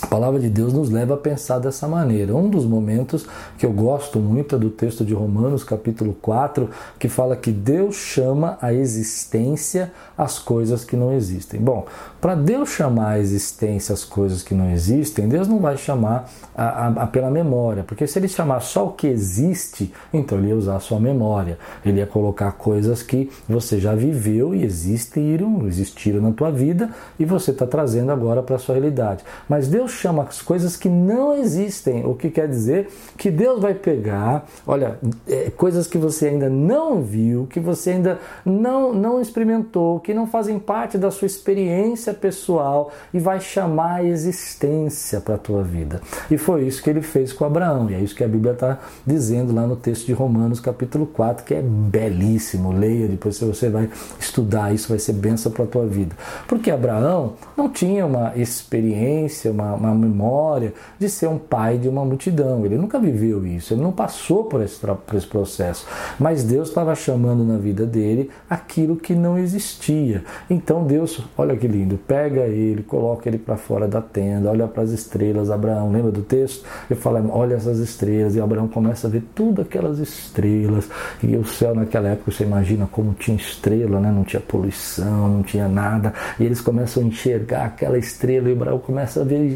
a 0.00 0.06
palavra 0.06 0.38
de 0.38 0.48
Deus 0.48 0.72
nos 0.72 0.90
leva 0.90 1.14
a 1.14 1.16
pensar 1.16 1.58
dessa 1.58 1.88
maneira. 1.88 2.34
Um 2.34 2.48
dos 2.48 2.64
momentos 2.64 3.26
que 3.58 3.66
eu 3.66 3.72
gosto 3.72 4.20
muito 4.20 4.54
é 4.54 4.58
do 4.58 4.70
texto 4.70 5.04
de 5.04 5.12
Romanos, 5.12 5.64
capítulo 5.64 6.14
4, 6.22 6.70
que 6.98 7.08
fala 7.08 7.36
que 7.36 7.50
Deus 7.50 7.96
chama 7.96 8.58
a 8.62 8.72
existência 8.72 9.92
as 10.16 10.38
coisas 10.38 10.84
que 10.84 10.96
não 10.96 11.12
existem. 11.12 11.60
Bom, 11.60 11.86
para 12.20 12.34
Deus 12.34 12.70
chamar 12.70 13.10
a 13.10 13.18
existência 13.18 13.92
as 13.92 14.04
coisas 14.04 14.42
que 14.42 14.54
não 14.54 14.70
existem, 14.70 15.28
Deus 15.28 15.48
não 15.48 15.58
vai 15.58 15.76
chamar 15.76 16.30
a, 16.54 16.64
a, 16.64 16.88
a, 16.88 17.06
pela 17.06 17.30
memória, 17.30 17.82
porque 17.82 18.06
se 18.06 18.18
ele 18.18 18.28
chamar 18.28 18.60
só 18.60 18.86
o 18.86 18.92
que 18.92 19.06
existe, 19.06 19.92
então 20.12 20.38
ele 20.38 20.48
ia 20.48 20.56
usar 20.56 20.76
a 20.76 20.80
sua 20.80 21.00
memória. 21.00 21.58
Ele 21.84 21.98
ia 21.98 22.06
colocar 22.06 22.52
coisas 22.52 23.02
que 23.02 23.30
você 23.48 23.78
já 23.78 23.94
viveu 23.94 24.54
e 24.54 24.64
existiram, 24.64 25.66
existiram 25.66 26.20
na 26.20 26.32
tua 26.32 26.50
vida 26.50 26.90
e 27.18 27.24
você 27.24 27.50
está 27.50 27.66
trazendo 27.66 28.12
agora 28.12 28.42
para 28.42 28.56
a 28.56 28.58
sua 28.58 28.74
realidade. 28.76 29.24
Mas 29.48 29.68
Deus 29.68 29.87
Deus 29.88 29.92
chama 29.92 30.22
as 30.24 30.42
coisas 30.42 30.76
que 30.76 30.88
não 30.88 31.34
existem, 31.34 32.04
o 32.04 32.14
que 32.14 32.30
quer 32.30 32.46
dizer 32.46 32.88
que 33.16 33.30
Deus 33.30 33.60
vai 33.60 33.72
pegar, 33.72 34.46
olha, 34.66 34.98
é, 35.26 35.50
coisas 35.50 35.86
que 35.86 35.96
você 35.96 36.28
ainda 36.28 36.48
não 36.50 37.00
viu, 37.00 37.46
que 37.46 37.58
você 37.58 37.90
ainda 37.92 38.18
não, 38.44 38.92
não 38.92 39.20
experimentou, 39.20 39.98
que 40.00 40.12
não 40.12 40.26
fazem 40.26 40.58
parte 40.58 40.98
da 40.98 41.10
sua 41.10 41.26
experiência 41.26 42.12
pessoal 42.12 42.92
e 43.14 43.18
vai 43.18 43.40
chamar 43.40 43.96
a 43.96 44.04
existência 44.04 45.20
para 45.20 45.36
a 45.36 45.38
tua 45.38 45.62
vida. 45.62 46.00
E 46.30 46.36
foi 46.36 46.66
isso 46.66 46.82
que 46.82 46.90
ele 46.90 47.02
fez 47.02 47.32
com 47.32 47.44
Abraão, 47.44 47.90
e 47.90 47.94
é 47.94 48.00
isso 48.00 48.14
que 48.14 48.24
a 48.24 48.28
Bíblia 48.28 48.52
está 48.52 48.78
dizendo 49.06 49.54
lá 49.54 49.66
no 49.66 49.76
texto 49.76 50.06
de 50.06 50.12
Romanos, 50.12 50.60
capítulo 50.60 51.06
4, 51.06 51.44
que 51.44 51.54
é 51.54 51.62
belíssimo. 51.62 52.72
Leia, 52.72 53.08
depois 53.08 53.40
você 53.40 53.70
vai 53.70 53.88
estudar, 54.20 54.74
isso 54.74 54.88
vai 54.88 54.98
ser 54.98 55.14
benção 55.14 55.50
para 55.50 55.64
a 55.64 55.68
tua 55.68 55.86
vida. 55.86 56.14
Porque 56.46 56.70
Abraão 56.70 57.34
não 57.56 57.68
tinha 57.68 58.04
uma 58.04 58.32
experiência, 58.36 59.50
uma, 59.50 59.77
uma 59.78 59.94
memória 59.94 60.72
de 60.98 61.08
ser 61.08 61.28
um 61.28 61.38
pai 61.38 61.78
de 61.78 61.88
uma 61.88 62.04
multidão. 62.04 62.64
Ele 62.64 62.76
nunca 62.76 62.98
viveu 62.98 63.46
isso, 63.46 63.74
ele 63.74 63.82
não 63.82 63.92
passou 63.92 64.44
por 64.44 64.62
esse, 64.62 64.78
por 64.78 65.16
esse 65.16 65.26
processo. 65.26 65.86
Mas 66.18 66.44
Deus 66.44 66.68
estava 66.68 66.94
chamando 66.94 67.44
na 67.44 67.56
vida 67.56 67.86
dele 67.86 68.30
aquilo 68.48 68.96
que 68.96 69.14
não 69.14 69.38
existia. 69.38 70.24
Então 70.48 70.84
Deus, 70.84 71.22
olha 71.36 71.56
que 71.56 71.66
lindo, 71.66 71.98
pega 72.06 72.42
ele, 72.42 72.82
coloca 72.82 73.28
ele 73.28 73.38
para 73.38 73.56
fora 73.56 73.86
da 73.86 74.00
tenda, 74.00 74.50
olha 74.50 74.66
para 74.66 74.82
as 74.82 74.90
estrelas. 74.90 75.50
Abraão, 75.50 75.90
lembra 75.90 76.10
do 76.10 76.22
texto? 76.22 76.64
Ele 76.90 76.98
fala: 76.98 77.24
olha 77.30 77.54
essas 77.54 77.78
estrelas. 77.78 78.34
E 78.34 78.40
Abraão 78.40 78.68
começa 78.68 79.06
a 79.06 79.10
ver 79.10 79.22
tudo 79.34 79.62
aquelas 79.62 79.98
estrelas. 79.98 80.88
E 81.22 81.36
o 81.36 81.44
céu 81.44 81.74
naquela 81.74 82.08
época, 82.08 82.30
você 82.30 82.44
imagina 82.44 82.88
como 82.90 83.14
tinha 83.14 83.36
estrela, 83.36 84.00
né? 84.00 84.10
não 84.10 84.24
tinha 84.24 84.40
poluição, 84.40 85.28
não 85.28 85.42
tinha 85.42 85.68
nada. 85.68 86.12
E 86.38 86.44
eles 86.44 86.60
começam 86.60 87.02
a 87.02 87.06
enxergar 87.06 87.66
aquela 87.66 87.98
estrela 87.98 88.48
e 88.48 88.52
Abraão 88.52 88.78
começa 88.78 89.20
a 89.20 89.24
ver 89.24 89.48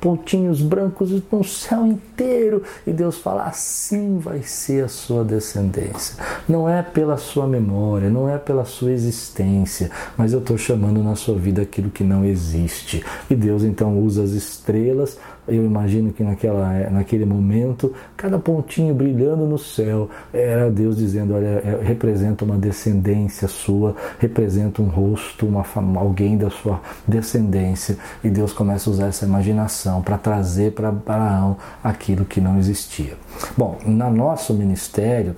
pontinhos 0.00 0.60
brancos 0.60 1.10
no 1.30 1.44
céu 1.44 1.86
inteiro. 1.86 2.62
E 2.86 2.92
Deus 2.92 3.18
fala: 3.18 3.44
assim 3.44 4.18
vai 4.18 4.42
ser 4.42 4.84
a 4.84 4.88
sua 4.88 5.24
descendência. 5.24 6.16
Não 6.48 6.68
é 6.68 6.82
pela 6.82 7.16
sua 7.16 7.46
memória, 7.46 8.10
não 8.10 8.28
é 8.28 8.38
pela 8.38 8.64
sua 8.64 8.92
existência, 8.92 9.90
mas 10.16 10.32
eu 10.32 10.40
estou 10.40 10.56
chamando 10.56 11.02
na 11.02 11.14
sua 11.14 11.36
vida 11.36 11.62
aquilo 11.62 11.90
que 11.90 12.04
não 12.04 12.24
existe. 12.24 13.04
E 13.28 13.34
Deus 13.34 13.62
então 13.62 13.98
usa 13.98 14.22
as 14.22 14.30
estrelas 14.30 15.18
eu 15.48 15.64
imagino 15.64 16.12
que 16.12 16.22
naquela, 16.22 16.90
naquele 16.90 17.24
momento, 17.24 17.92
cada 18.16 18.38
pontinho 18.38 18.94
brilhando 18.94 19.46
no 19.46 19.58
céu 19.58 20.08
era 20.32 20.70
Deus 20.70 20.96
dizendo: 20.96 21.34
Olha, 21.34 21.46
é, 21.46 21.80
representa 21.82 22.44
uma 22.44 22.56
descendência 22.56 23.48
sua, 23.48 23.96
representa 24.18 24.82
um 24.82 24.88
rosto, 24.88 25.46
uma, 25.46 25.64
alguém 25.96 26.36
da 26.36 26.50
sua 26.50 26.80
descendência. 27.06 27.96
E 28.22 28.30
Deus 28.30 28.52
começa 28.52 28.88
a 28.88 28.92
usar 28.92 29.06
essa 29.06 29.24
imaginação 29.24 30.02
para 30.02 30.18
trazer 30.18 30.72
para 30.72 30.88
Abraão 30.88 31.56
aquilo 31.82 32.24
que 32.24 32.40
não 32.40 32.58
existia. 32.58 33.14
Bom, 33.56 33.78
no 33.84 34.10
nosso 34.10 34.54
ministério, 34.54 35.34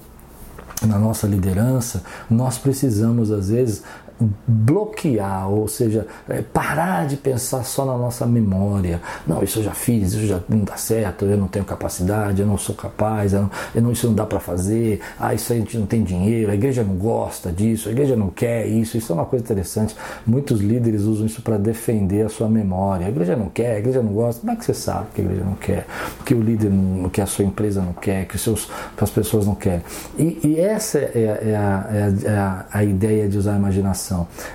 na 0.86 0.98
nossa 0.98 1.26
liderança, 1.26 2.02
nós 2.28 2.58
precisamos 2.58 3.30
às 3.30 3.50
vezes 3.50 3.82
bloquear, 4.46 5.48
ou 5.50 5.66
seja, 5.68 6.06
é, 6.28 6.42
parar 6.42 7.06
de 7.06 7.16
pensar 7.16 7.64
só 7.64 7.84
na 7.84 7.96
nossa 7.96 8.26
memória. 8.26 9.00
Não, 9.26 9.42
isso 9.42 9.60
eu 9.60 9.64
já 9.64 9.72
fiz, 9.72 10.12
isso 10.12 10.26
já 10.26 10.40
não 10.48 10.64
dá 10.64 10.76
certo, 10.76 11.24
eu 11.24 11.36
não 11.36 11.48
tenho 11.48 11.64
capacidade, 11.64 12.40
eu 12.40 12.46
não 12.46 12.58
sou 12.58 12.74
capaz, 12.74 13.32
eu 13.32 13.42
não, 13.42 13.50
eu 13.74 13.82
não 13.82 13.92
isso 13.92 14.06
não 14.06 14.14
dá 14.14 14.26
para 14.26 14.40
fazer, 14.40 15.00
ah, 15.18 15.34
isso 15.34 15.52
a 15.52 15.56
gente 15.56 15.78
não 15.78 15.86
tem 15.86 16.02
dinheiro, 16.02 16.50
a 16.50 16.54
igreja 16.54 16.82
não 16.82 16.94
gosta 16.94 17.50
disso, 17.50 17.88
a 17.88 17.92
igreja 17.92 18.16
não 18.16 18.28
quer 18.28 18.66
isso. 18.66 18.96
Isso 18.96 19.12
é 19.12 19.14
uma 19.14 19.26
coisa 19.26 19.44
interessante. 19.44 19.96
Muitos 20.26 20.60
líderes 20.60 21.02
usam 21.02 21.26
isso 21.26 21.42
para 21.42 21.56
defender 21.56 22.26
a 22.26 22.28
sua 22.28 22.48
memória. 22.48 23.06
A 23.06 23.08
igreja 23.08 23.36
não 23.36 23.48
quer, 23.48 23.76
a 23.76 23.78
igreja 23.78 24.02
não 24.02 24.12
gosta. 24.12 24.40
Como 24.40 24.52
é 24.52 24.56
que 24.56 24.64
você 24.64 24.74
sabe 24.74 25.06
que 25.14 25.20
a 25.20 25.24
igreja 25.24 25.44
não 25.44 25.54
quer? 25.54 25.86
Que 26.24 26.34
o 26.34 26.40
líder 26.40 26.70
não, 26.70 27.08
que 27.08 27.20
a 27.20 27.26
sua 27.26 27.44
empresa 27.44 27.80
não 27.80 27.92
quer, 27.92 28.26
que, 28.26 28.38
seus, 28.38 28.70
que 28.96 29.04
as 29.04 29.10
pessoas 29.10 29.46
não 29.46 29.54
querem. 29.54 29.82
E, 30.18 30.40
e 30.44 30.60
essa 30.60 30.98
é, 30.98 31.10
é, 31.14 31.56
a, 31.56 31.88
é, 31.90 32.02
a, 32.02 32.30
é 32.30 32.36
a, 32.36 32.66
a 32.72 32.84
ideia 32.84 33.28
de 33.28 33.38
usar 33.38 33.54
a 33.54 33.56
imaginação 33.56 34.09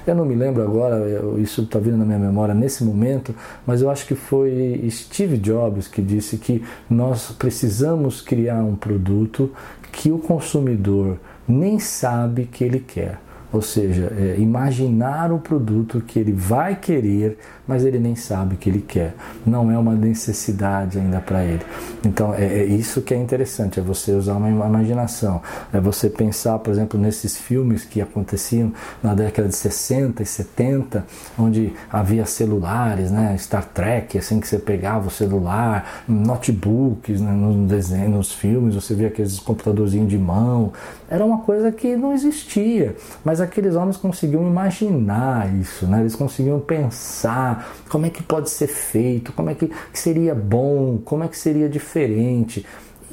eu 0.05 0.15
não 0.15 0.25
me 0.25 0.35
lembro 0.35 0.63
agora, 0.63 1.03
isso 1.37 1.61
está 1.63 1.79
vindo 1.79 1.97
na 1.97 2.05
minha 2.05 2.19
memória 2.19 2.53
nesse 2.53 2.83
momento, 2.83 3.33
mas 3.65 3.81
eu 3.81 3.89
acho 3.89 4.05
que 4.05 4.15
foi 4.15 4.87
Steve 4.89 5.37
Jobs 5.37 5.87
que 5.87 6.01
disse 6.01 6.37
que 6.37 6.63
nós 6.89 7.31
precisamos 7.31 8.21
criar 8.21 8.63
um 8.63 8.75
produto 8.75 9.51
que 9.91 10.11
o 10.11 10.19
consumidor 10.19 11.17
nem 11.47 11.79
sabe 11.79 12.45
que 12.45 12.63
ele 12.63 12.79
quer. 12.79 13.24
Ou 13.55 13.61
seja, 13.61 14.11
é, 14.17 14.35
imaginar 14.37 15.31
o 15.31 15.39
produto 15.39 16.01
que 16.05 16.19
ele 16.19 16.33
vai 16.33 16.75
querer, 16.75 17.37
mas 17.65 17.85
ele 17.85 17.97
nem 17.97 18.13
sabe 18.13 18.57
que 18.57 18.69
ele 18.69 18.81
quer. 18.81 19.15
Não 19.45 19.71
é 19.71 19.77
uma 19.77 19.93
necessidade 19.93 20.99
ainda 20.99 21.21
para 21.21 21.45
ele. 21.45 21.61
Então 22.03 22.33
é, 22.33 22.43
é, 22.43 22.65
isso 22.65 23.01
que 23.01 23.13
é 23.13 23.17
interessante, 23.17 23.79
é 23.79 23.81
você 23.81 24.11
usar 24.11 24.33
uma 24.33 24.49
imaginação, 24.49 25.41
é 25.71 25.79
você 25.79 26.09
pensar, 26.09 26.59
por 26.59 26.69
exemplo, 26.69 26.99
nesses 26.99 27.37
filmes 27.37 27.85
que 27.85 28.01
aconteciam 28.01 28.73
na 29.01 29.15
década 29.15 29.47
de 29.47 29.55
60 29.55 30.21
e 30.21 30.25
70, 30.25 31.05
onde 31.39 31.71
havia 31.89 32.25
celulares, 32.25 33.09
né, 33.09 33.37
Star 33.37 33.63
Trek, 33.63 34.17
assim 34.17 34.41
que 34.41 34.49
você 34.49 34.59
pegava 34.59 35.07
o 35.07 35.11
celular, 35.11 36.03
notebooks, 36.09 37.21
né, 37.21 37.31
nos 37.31 37.69
desenhos, 37.69 38.11
nos 38.11 38.31
filmes, 38.33 38.75
você 38.75 38.93
via 38.93 39.07
aqueles 39.07 39.39
computadorzinhos 39.39 40.09
de 40.09 40.17
mão, 40.17 40.73
era 41.09 41.23
uma 41.23 41.37
coisa 41.37 41.71
que 41.71 41.95
não 41.95 42.11
existia, 42.11 42.97
mas 43.23 43.39
aqueles 43.45 43.75
homens 43.75 43.97
conseguiam 43.97 44.45
imaginar 44.45 45.53
isso, 45.55 45.87
né? 45.87 46.01
eles 46.01 46.15
conseguiam 46.15 46.59
pensar 46.59 47.73
como 47.89 48.05
é 48.05 48.09
que 48.09 48.21
pode 48.21 48.49
ser 48.49 48.67
feito, 48.67 49.31
como 49.31 49.49
é 49.49 49.55
que 49.55 49.71
seria 49.93 50.35
bom, 50.35 50.97
como 50.97 51.23
é 51.23 51.27
que 51.27 51.37
seria 51.37 51.69
diferente. 51.69 52.65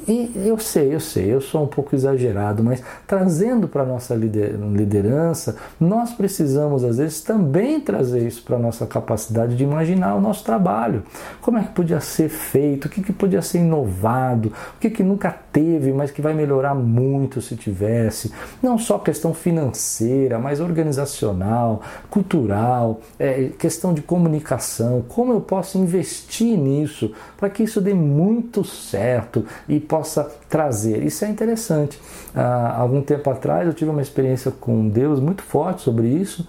E 0.07 0.31
eu 0.35 0.57
sei, 0.57 0.93
eu 0.93 0.99
sei, 0.99 1.33
eu 1.33 1.41
sou 1.41 1.63
um 1.63 1.67
pouco 1.67 1.95
exagerado, 1.95 2.63
mas 2.63 2.83
trazendo 3.07 3.67
para 3.67 3.83
a 3.83 3.85
nossa 3.85 4.15
liderança, 4.15 5.55
nós 5.79 6.11
precisamos, 6.11 6.83
às 6.83 6.97
vezes, 6.97 7.21
também 7.21 7.79
trazer 7.79 8.27
isso 8.27 8.43
para 8.43 8.57
a 8.57 8.59
nossa 8.59 8.85
capacidade 8.85 9.55
de 9.55 9.63
imaginar 9.63 10.15
o 10.15 10.21
nosso 10.21 10.43
trabalho. 10.43 11.03
Como 11.41 11.57
é 11.57 11.63
que 11.63 11.71
podia 11.71 11.99
ser 11.99 12.29
feito, 12.29 12.85
o 12.85 12.89
que, 12.89 13.01
que 13.01 13.13
podia 13.13 13.41
ser 13.41 13.59
inovado, 13.59 14.51
o 14.75 14.79
que, 14.79 14.89
que 14.89 15.03
nunca 15.03 15.31
teve, 15.31 15.93
mas 15.93 16.11
que 16.11 16.21
vai 16.21 16.33
melhorar 16.33 16.75
muito 16.75 17.41
se 17.41 17.55
tivesse. 17.55 18.31
Não 18.61 18.77
só 18.77 18.97
questão 18.99 19.33
financeira, 19.33 20.39
mas 20.39 20.59
organizacional, 20.59 21.81
cultural, 22.09 23.01
é, 23.17 23.49
questão 23.57 23.93
de 23.93 24.01
comunicação. 24.01 25.03
Como 25.07 25.33
eu 25.33 25.41
posso 25.41 25.77
investir 25.77 26.57
nisso 26.57 27.11
para 27.37 27.49
que 27.49 27.63
isso 27.63 27.79
dê 27.79 27.93
muito 27.93 28.63
certo 28.63 29.45
e 29.67 29.79
possa 29.93 30.27
trazer. 30.49 31.03
Isso 31.03 31.23
é 31.23 31.29
interessante. 31.29 32.01
Há 32.33 32.79
algum 32.79 32.99
tempo 33.03 33.29
atrás 33.29 33.67
eu 33.67 33.75
tive 33.75 33.91
uma 33.91 34.01
experiência 34.01 34.49
com 34.49 34.89
Deus 34.89 35.19
muito 35.19 35.43
forte 35.43 35.83
sobre 35.83 36.07
isso, 36.07 36.47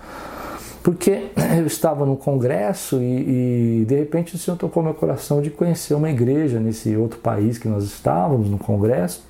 porque 0.82 1.26
eu 1.58 1.66
estava 1.66 2.06
num 2.06 2.16
congresso 2.16 3.02
e, 3.02 3.82
e 3.82 3.84
de 3.84 3.96
repente 3.96 4.34
o 4.34 4.38
Senhor 4.38 4.56
tocou 4.56 4.82
meu 4.82 4.94
coração 4.94 5.42
de 5.42 5.50
conhecer 5.50 5.92
uma 5.92 6.08
igreja 6.08 6.58
nesse 6.58 6.96
outro 6.96 7.18
país 7.18 7.58
que 7.58 7.68
nós 7.68 7.84
estávamos 7.84 8.48
no 8.48 8.56
congresso 8.56 9.22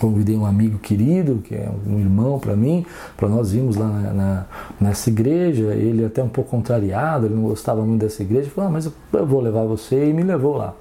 convidei 0.00 0.36
um 0.36 0.44
amigo 0.44 0.76
querido, 0.80 1.36
que 1.36 1.54
é 1.54 1.70
um 1.86 2.00
irmão 2.00 2.38
para 2.38 2.56
mim, 2.56 2.84
para 3.16 3.28
nós 3.28 3.54
irmos 3.54 3.76
lá 3.76 3.86
na, 3.86 4.12
na, 4.12 4.46
nessa 4.80 5.08
igreja. 5.08 5.72
Ele 5.72 6.04
até 6.04 6.20
um 6.20 6.28
pouco 6.28 6.50
contrariado, 6.50 7.26
ele 7.26 7.34
não 7.36 7.44
gostava 7.44 7.80
muito 7.82 8.00
dessa 8.00 8.20
igreja, 8.22 8.50
falou: 8.50 8.68
ah, 8.68 8.72
mas 8.72 8.86
eu 8.86 9.26
vou 9.26 9.40
levar 9.40 9.62
você, 9.62 10.10
e 10.10 10.12
me 10.12 10.24
levou 10.24 10.56
lá. 10.56 10.74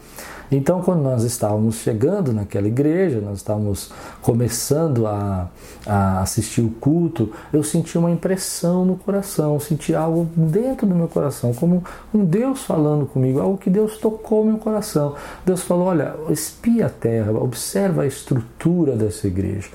Então, 0.56 0.82
quando 0.84 1.02
nós 1.02 1.24
estávamos 1.24 1.78
chegando 1.78 2.32
naquela 2.32 2.68
igreja, 2.68 3.20
nós 3.20 3.38
estávamos 3.38 3.92
começando 4.22 5.08
a, 5.08 5.50
a 5.84 6.22
assistir 6.22 6.62
o 6.62 6.70
culto, 6.70 7.32
eu 7.52 7.64
senti 7.64 7.98
uma 7.98 8.12
impressão 8.12 8.86
no 8.86 8.96
coração, 8.96 9.60
senti 9.60 9.96
algo 9.96 10.30
dentro 10.36 10.86
do 10.86 10.94
meu 10.94 11.08
coração, 11.08 11.56
como 11.56 11.84
um 12.14 12.24
Deus 12.24 12.62
falando 12.62 13.08
comigo, 13.08 13.40
algo 13.40 13.58
que 13.58 13.70
Deus 13.70 13.98
tocou 13.98 14.46
meu 14.46 14.58
coração. 14.58 15.16
Deus 15.44 15.64
falou: 15.64 15.88
Olha, 15.88 16.14
espia 16.30 16.86
a 16.86 16.90
terra, 16.90 17.32
observa 17.32 18.04
a 18.04 18.06
estrutura 18.06 18.96
dessa 18.96 19.26
igreja. 19.26 19.70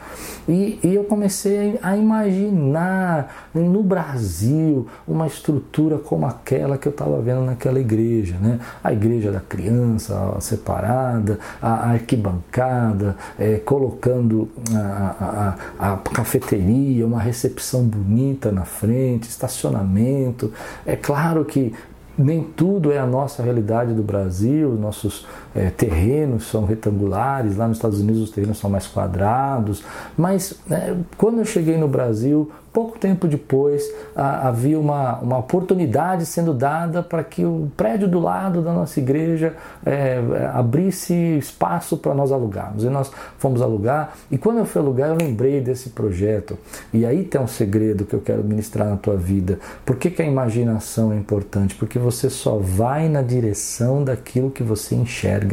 E, 0.48 0.78
e 0.82 0.94
eu 0.94 1.02
comecei 1.04 1.78
a 1.82 1.96
imaginar 1.96 3.48
no 3.52 3.82
Brasil 3.82 4.86
uma 5.08 5.26
estrutura 5.26 5.98
como 5.98 6.24
aquela 6.24 6.78
que 6.78 6.86
eu 6.86 6.90
estava 6.90 7.20
vendo 7.20 7.42
naquela 7.42 7.80
igreja, 7.80 8.36
né? 8.40 8.60
A 8.82 8.92
igreja 8.92 9.32
da 9.32 9.40
criança, 9.40 10.34
a 10.36 10.40
separada, 10.68 11.38
a 11.62 11.92
arquibancada, 11.92 13.16
é, 13.38 13.56
colocando 13.56 14.48
a, 14.74 15.56
a, 15.78 15.92
a, 15.92 15.96
cafeteria, 15.96 17.06
uma 17.06 17.20
recepção 17.20 17.84
bonita 17.84 18.52
na 18.52 18.64
frente, 18.64 19.28
estacionamento. 19.28 20.52
É 20.84 20.94
claro 20.94 21.44
que 21.44 21.72
nem 22.18 22.42
tudo 22.42 22.92
é 22.92 22.98
a 22.98 23.06
nossa 23.06 23.42
realidade 23.42 23.94
do 23.94 24.02
Brasil, 24.02 24.74
nossos 24.74 25.26
é, 25.58 25.70
terrenos 25.70 26.46
são 26.46 26.64
retangulares, 26.64 27.56
lá 27.56 27.66
nos 27.66 27.78
Estados 27.78 28.00
Unidos 28.00 28.22
os 28.22 28.30
terrenos 28.30 28.58
são 28.58 28.70
mais 28.70 28.86
quadrados, 28.86 29.82
mas 30.16 30.54
é, 30.70 30.94
quando 31.16 31.38
eu 31.38 31.44
cheguei 31.44 31.76
no 31.76 31.88
Brasil, 31.88 32.50
pouco 32.72 32.96
tempo 32.96 33.26
depois 33.26 33.82
a, 34.14 34.48
havia 34.48 34.78
uma, 34.78 35.18
uma 35.18 35.38
oportunidade 35.38 36.24
sendo 36.26 36.54
dada 36.54 37.02
para 37.02 37.24
que 37.24 37.44
o 37.44 37.70
prédio 37.76 38.06
do 38.06 38.20
lado 38.20 38.62
da 38.62 38.72
nossa 38.72 39.00
igreja 39.00 39.56
é, 39.84 40.20
abrisse 40.54 41.12
espaço 41.38 41.96
para 41.96 42.14
nós 42.14 42.30
alugarmos. 42.30 42.84
E 42.84 42.88
nós 42.88 43.10
fomos 43.38 43.60
alugar, 43.60 44.14
e 44.30 44.38
quando 44.38 44.58
eu 44.58 44.64
fui 44.64 44.80
alugar, 44.80 45.08
eu 45.08 45.16
lembrei 45.16 45.60
desse 45.60 45.90
projeto. 45.90 46.56
E 46.92 47.04
aí 47.04 47.24
tem 47.24 47.40
um 47.40 47.48
segredo 47.48 48.04
que 48.04 48.14
eu 48.14 48.20
quero 48.20 48.44
ministrar 48.44 48.88
na 48.88 48.96
tua 48.96 49.16
vida. 49.16 49.58
Por 49.84 49.96
que, 49.96 50.10
que 50.10 50.22
a 50.22 50.24
imaginação 50.24 51.12
é 51.12 51.16
importante? 51.16 51.74
Porque 51.74 51.98
você 51.98 52.30
só 52.30 52.58
vai 52.58 53.08
na 53.08 53.22
direção 53.22 54.04
daquilo 54.04 54.50
que 54.50 54.62
você 54.62 54.94
enxerga 54.94 55.47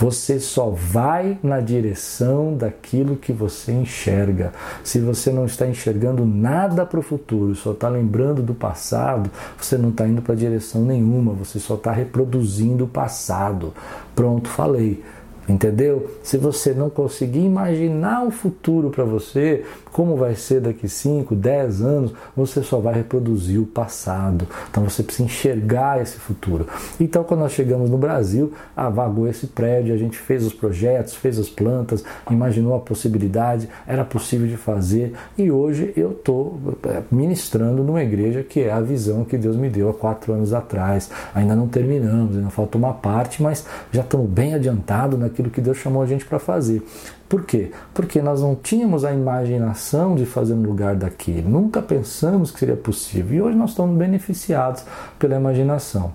Você 0.00 0.40
só 0.40 0.70
vai 0.70 1.38
na 1.42 1.60
direção 1.60 2.56
daquilo 2.56 3.16
que 3.16 3.32
você 3.32 3.70
enxerga. 3.70 4.50
Se 4.82 4.98
você 4.98 5.30
não 5.30 5.44
está 5.44 5.66
enxergando 5.66 6.24
nada 6.24 6.86
para 6.86 6.98
o 6.98 7.02
futuro, 7.02 7.54
só 7.54 7.72
está 7.72 7.88
lembrando 7.88 8.42
do 8.42 8.54
passado, 8.54 9.30
você 9.60 9.76
não 9.76 9.90
está 9.90 10.06
indo 10.06 10.22
para 10.22 10.34
direção 10.34 10.86
nenhuma, 10.86 11.34
você 11.34 11.58
só 11.58 11.74
está 11.74 11.92
reproduzindo 11.92 12.84
o 12.84 12.88
passado. 12.88 13.74
Pronto, 14.14 14.48
falei. 14.48 15.02
Entendeu? 15.50 16.08
Se 16.22 16.36
você 16.36 16.72
não 16.72 16.88
conseguir 16.88 17.40
imaginar 17.40 18.24
o 18.24 18.30
futuro 18.30 18.90
para 18.90 19.04
você, 19.04 19.64
como 19.92 20.16
vai 20.16 20.34
ser 20.34 20.60
daqui 20.60 20.88
5, 20.88 21.34
10 21.34 21.82
anos, 21.82 22.12
você 22.36 22.62
só 22.62 22.78
vai 22.78 22.94
reproduzir 22.94 23.60
o 23.60 23.66
passado. 23.66 24.46
Então 24.70 24.84
você 24.84 25.02
precisa 25.02 25.24
enxergar 25.24 26.00
esse 26.00 26.18
futuro. 26.18 26.66
Então, 26.98 27.24
quando 27.24 27.40
nós 27.40 27.52
chegamos 27.52 27.90
no 27.90 27.98
Brasil, 27.98 28.52
avagou 28.76 29.26
esse 29.26 29.48
prédio, 29.48 29.92
a 29.92 29.98
gente 29.98 30.16
fez 30.16 30.44
os 30.46 30.52
projetos, 30.52 31.14
fez 31.14 31.38
as 31.38 31.48
plantas, 31.48 32.04
imaginou 32.30 32.76
a 32.76 32.80
possibilidade, 32.80 33.68
era 33.86 34.04
possível 34.04 34.46
de 34.46 34.56
fazer 34.56 35.12
e 35.36 35.50
hoje 35.50 35.92
eu 35.96 36.12
estou 36.12 36.58
é, 36.84 37.02
ministrando 37.10 37.82
numa 37.82 38.02
igreja 38.02 38.42
que 38.42 38.60
é 38.60 38.72
a 38.72 38.80
visão 38.80 39.24
que 39.24 39.36
Deus 39.36 39.56
me 39.56 39.68
deu 39.68 39.88
há 39.88 39.94
quatro 39.94 40.32
anos 40.32 40.52
atrás. 40.52 41.10
Ainda 41.34 41.56
não 41.56 41.66
terminamos, 41.66 42.36
ainda 42.36 42.50
falta 42.50 42.78
uma 42.78 42.92
parte, 42.92 43.42
mas 43.42 43.66
já 43.90 44.02
estamos 44.02 44.28
bem 44.28 44.54
adiantados 44.54 45.18
naquilo 45.18 45.39
aquilo 45.40 45.50
que 45.50 45.60
Deus 45.60 45.78
chamou 45.78 46.02
a 46.02 46.06
gente 46.06 46.24
para 46.24 46.38
fazer. 46.38 46.82
Por 47.28 47.44
quê? 47.44 47.70
Porque 47.94 48.20
nós 48.20 48.42
não 48.42 48.54
tínhamos 48.54 49.04
a 49.04 49.12
imaginação 49.12 50.14
de 50.14 50.26
fazer 50.26 50.54
no 50.54 50.68
lugar 50.68 50.94
daquele, 50.94 51.42
nunca 51.42 51.80
pensamos 51.80 52.50
que 52.50 52.58
seria 52.58 52.76
possível 52.76 53.36
e 53.36 53.42
hoje 53.42 53.56
nós 53.56 53.70
estamos 53.70 53.96
beneficiados 53.96 54.84
pela 55.18 55.36
imaginação. 55.36 56.12